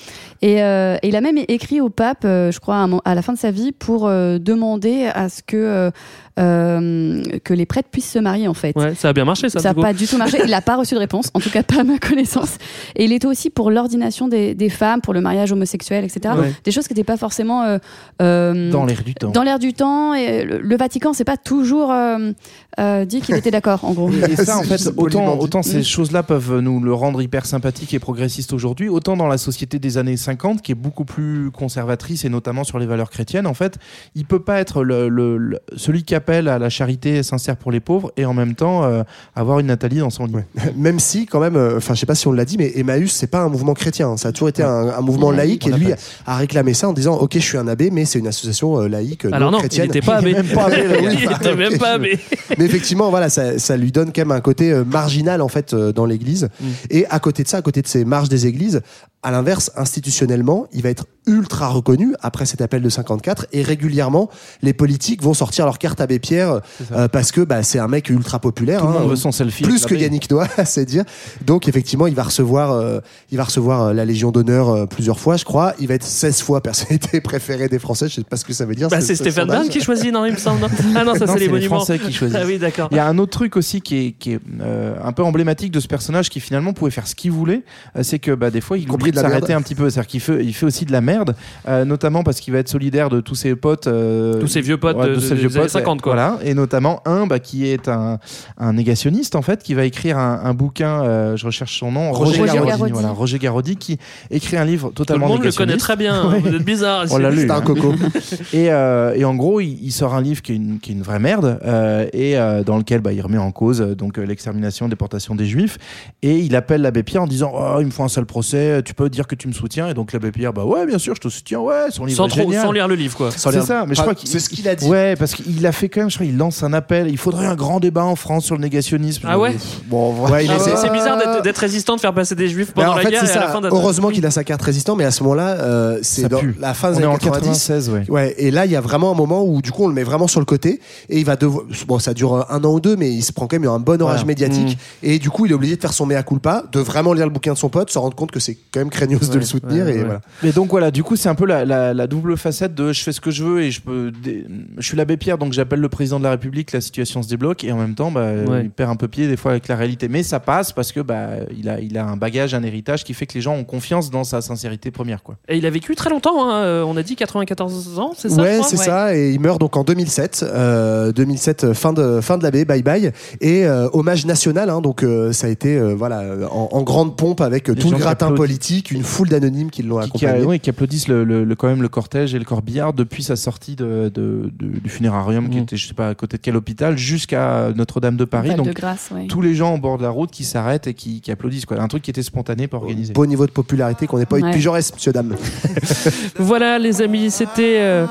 [0.42, 3.32] Et, euh, et il a même écrit au pape, euh, je crois, à, la fin
[3.32, 5.90] de sa vie, pour euh, demander à ce que
[6.38, 8.76] euh, que les prêtres puissent se marier, en fait.
[8.76, 9.60] Ouais, ça a bien marché, ça.
[9.60, 10.38] Ça n'a pas du tout marché.
[10.44, 12.58] Il n'a pas reçu de réponse, en tout cas pas à ma connaissance.
[12.94, 16.34] Et il était aussi pour l'ordination des, des femmes, pour le mariage homosexuel, etc.
[16.38, 16.52] Ouais.
[16.64, 17.78] Des choses qui n'étaient pas forcément euh,
[18.22, 19.30] euh, Dans l'air du temps.
[19.30, 20.14] dans l'air du temps.
[20.14, 22.32] Et le, le Vatican, c'est pas toujours euh,
[22.78, 24.10] euh, dit qu'il était d'accord, en gros.
[24.10, 25.84] Et ça, en fait, autant, ces Mm.
[25.84, 29.98] choses-là peuvent nous le rendre hyper sympathique et progressiste aujourd'hui, autant dans la société des
[29.98, 33.78] années 50, qui est beaucoup plus conservatrice et notamment sur les valeurs chrétiennes, en fait,
[34.14, 37.70] il peut pas être le, le- le- celui qui appelle à la charité sincère pour
[37.70, 39.04] les pauvres et en même temps euh,
[39.36, 40.34] avoir une Nathalie dans son lit.
[40.76, 43.12] Même si, quand même, euh, enfin, je sais pas si on l'a dit, mais Emmaüs,
[43.12, 44.08] c'est pas un mouvement chrétien.
[44.10, 44.16] hein.
[44.16, 45.36] Ça a toujours été un, un mouvement Ouais.
[45.36, 45.68] laïque.
[45.70, 45.88] On Et lui
[46.26, 48.88] a réclamé ça en disant Ok, je suis un abbé, mais c'est une association euh,
[48.88, 50.32] laïque, Alors non non, il n'était pas abbé.
[50.34, 51.10] même pas abbé, le gars.
[51.12, 52.18] il était Ok, même pas abbé.
[52.58, 55.74] Mais effectivement, voilà, ça, ça lui donne quand même un côté euh, marginal en fait
[55.74, 56.48] euh, dans l'Église.
[56.60, 56.64] Mm.
[56.90, 58.82] Et à côté de ça, à côté de ces marges des églises,
[59.26, 64.30] à l'inverse, institutionnellement, il va être ultra reconnu après cet appel de 54 et régulièrement,
[64.62, 66.60] les politiques vont sortir leur carte Abbé Pierre
[66.92, 68.82] euh, parce que bah, c'est un mec ultra populaire.
[68.82, 69.64] Tout le hein, monde veut son selfie.
[69.64, 69.96] plus que.
[69.96, 71.02] Yannick Noah, c'est dire.
[71.44, 73.00] Donc effectivement, il va recevoir, euh,
[73.32, 75.74] il va recevoir euh, la Légion d'honneur euh, plusieurs fois, je crois.
[75.80, 78.08] Il va être 16 fois personnalité préférée des Français.
[78.08, 78.88] Je sais pas ce que ça veut dire.
[78.88, 79.48] Bah, ce- c'est ce Stéphane.
[79.48, 80.60] Bern qui choisit, non, il me semble.
[80.60, 81.76] non Ah non, ça c'est les monuments.
[81.78, 82.38] Français qui choisissent.
[82.40, 82.86] Ah oui, d'accord.
[82.92, 85.72] Il y a un autre truc aussi qui est, qui est euh, un peu emblématique
[85.72, 87.64] de ce personnage qui finalement pouvait faire ce qu'il voulait,
[88.02, 88.86] c'est que bah, des fois il
[89.16, 89.60] de la s'arrêter merde.
[89.60, 89.90] un petit peu.
[89.90, 91.34] C'est-à-dire qu'il fait, il fait aussi de la merde,
[91.68, 93.86] euh, notamment parce qu'il va être solidaire de tous ses potes.
[93.86, 96.14] euh, Tous ses vieux potes de- ses des années 50, quoi.
[96.14, 98.18] Voilà, et notamment un bah, qui est un,
[98.58, 101.02] un négationniste en fait, qui va écrire un, un bouquin.
[101.04, 102.12] euh, je recherche son nom.
[102.12, 102.52] Roger Roger.
[102.66, 102.92] Garaudy.
[102.92, 103.98] Voilà, Roger Garaudy qui
[104.30, 106.30] écrit un livre Tout le totalement monde le connaît très bien.
[106.30, 106.40] Ouais.
[106.40, 107.04] Vous êtes bizarre.
[107.10, 107.42] On l'a lu.
[107.42, 107.60] C'est un hein.
[107.60, 107.92] coco.
[108.52, 110.94] Et, euh, et en gros, il, il sort un livre qui est une, qui est
[110.94, 114.88] une vraie merde euh, et euh, dans lequel bah, il remet en cause donc l'extermination,
[114.88, 115.78] déportation des Juifs.
[116.22, 118.82] Et il appelle l'abbé Pierre en disant oh, il me faut un seul procès.
[118.84, 119.88] Tu peux dire que tu me soutiens.
[119.88, 122.26] Et donc l'abbé Pierre bah ouais bien sûr je te soutiens ouais son livre Sans,
[122.26, 122.62] est trop- génial.
[122.64, 123.30] sans lire le livre, quoi.
[123.30, 124.86] C'est ça, mais je Enfin, crois qu'il- c'est ce qu'il a dit.
[124.86, 127.08] Ouais, parce qu'il a fait quand même, je crois, il lance un appel.
[127.08, 129.26] Il faudrait un grand débat en France sur le négationnisme.
[129.28, 132.72] Ah ouais Bon, Ouais, Ah, c'est- C'est bizarre d'être- résistant, de faire passer des juifs
[132.72, 133.52] pendant en la fait, guerre et à la ça.
[133.52, 136.28] fin de Heureusement qu'il a sa carte résistant, mais à ce moment-là, euh, c'est
[136.58, 137.46] la fin des années en 90.
[137.46, 138.04] 96, ouais.
[138.08, 140.02] Ouais, et là, il y a vraiment un moment où, du coup, on le met
[140.04, 141.64] vraiment sur le côté, et il va devoir.
[141.86, 144.00] Bon, ça dure un an ou deux, mais il se prend quand même un bon
[144.02, 147.12] orage médiatique, et du coup, il est obligé de faire son mea culpa, de vraiment
[147.12, 149.38] lire le bouquin de son pote, se rendre compte que c'est quand même craignos de
[149.38, 150.04] le soutenir, ouais, et ouais.
[150.04, 150.20] voilà.
[150.42, 153.02] Mais donc voilà, du coup, c'est un peu la, la- la double facette de je
[153.02, 154.10] fais ce que je veux et je peux.
[154.10, 154.46] dé-
[154.78, 157.64] Je suis l'abbé Pierre, donc j'appelle le président de la République, la situation se débloque
[157.64, 158.62] et en même temps, bah, Ouais.
[158.64, 160.08] il perd un peu pied des fois avec la réalité.
[160.08, 163.14] Mais ça passe parce que bah, il, a, il a un bagage, un héritage qui
[163.14, 165.22] fait que les gens ont confiance dans sa sincérité première.
[165.22, 165.36] Quoi.
[165.48, 168.42] Et il a vécu très longtemps, hein, euh, on a dit 94 ans, c'est ça
[168.42, 169.16] ouais, c'est ça.
[169.16, 172.82] Et il meurt donc en 2007, euh, 2007 euh, fin de fin de l'abbé, bye
[172.82, 174.70] bye, et euh, hommage national.
[174.70, 177.74] Hein, donc euh, ça a été euh, voilà euh, en, en grande pompe avec euh,
[177.74, 178.46] Les tout le gratin applaudissent.
[178.76, 180.44] Politique, une foule d'anonymes qui l'ont Qui, qui, accompagné.
[180.44, 183.22] a- oui, qui applaudissent le, le- le- quand même le cortège et le corbillard depuis
[183.22, 185.62] sa sortie de, de- de- du funérarium qui Mhm.
[185.64, 188.54] était, je sais pas, à côté de quel hôpital, jusqu'à Notre-Dame de Paris.
[188.54, 189.26] Donc de grâce, ouais.
[189.26, 191.66] tous les gens au bord de la route qui s'arrêtent et qui, qui applaudissent.
[191.66, 191.80] Quoi.
[191.80, 193.12] Un truc qui était spontané, pas organisé.
[193.12, 194.48] Beau niveau de popularité qu'on n'ait pas eu Ouais.
[194.50, 195.34] depuis Jaurès, monsieur dame.
[196.38, 198.06] Voilà les amis, c'était euh,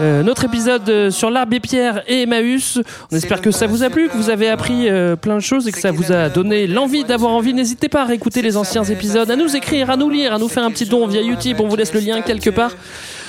[0.00, 2.78] euh, notre épisode euh, sur l'abbé Pierre et Emmaüs.
[3.12, 5.68] On espère que ça vous a plu, que vous avez appris euh, plein de choses
[5.68, 7.52] et que ça vous a donné l'envie d'avoir envie.
[7.52, 10.48] N'hésitez pas à réécouter les anciens épisodes, à nous écrire, à nous lire, à nous
[10.48, 11.58] faire un petit don via YouTube.
[11.60, 12.72] On vous laisse le lien quelque part.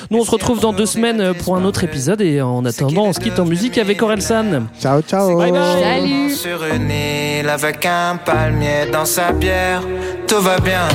[0.09, 3.13] Nous on se retrouve dans deux semaines pour un autre épisode et en attendant on
[3.13, 4.67] se quitte en musique avec Orelsan.
[4.79, 5.37] Ciao, ciao.
[5.37, 5.81] Bye bye.
[5.81, 9.83] Salut Sur une île avec un palmier dans sa bière,
[10.27, 10.87] tout va bien.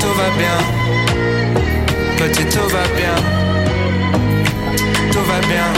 [0.00, 0.82] Tout va bien.
[2.16, 3.41] Petit, tout va bien.
[5.52, 5.72] Tout va bien.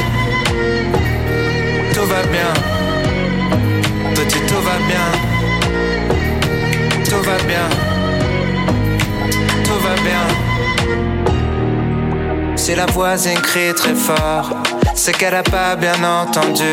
[1.95, 2.53] Tout va bien.
[4.15, 5.07] Petit, tout va bien.
[7.05, 7.69] Tout va bien.
[9.65, 10.25] Tout va bien.
[12.57, 14.51] Si la voisine crie très fort,
[14.95, 16.73] c'est qu'elle a pas bien entendu.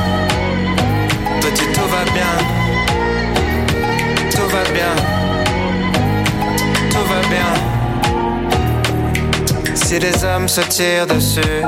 [6.89, 7.51] Tout va bien.
[9.75, 11.63] Si les hommes se tirent dessus,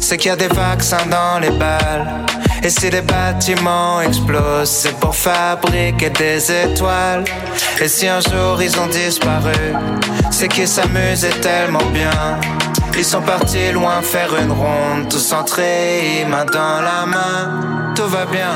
[0.00, 2.26] c'est qu'il y a des vaccins dans les balles.
[2.62, 7.24] Et si les bâtiments explosent, c'est pour fabriquer des étoiles.
[7.80, 9.74] Et si un jour ils ont disparu,
[10.30, 12.38] c'est qu'ils s'amusaient tellement bien.
[12.98, 17.94] Ils sont partis loin faire une ronde, tous centrés, main dans la main.
[17.94, 18.54] Tout va bien.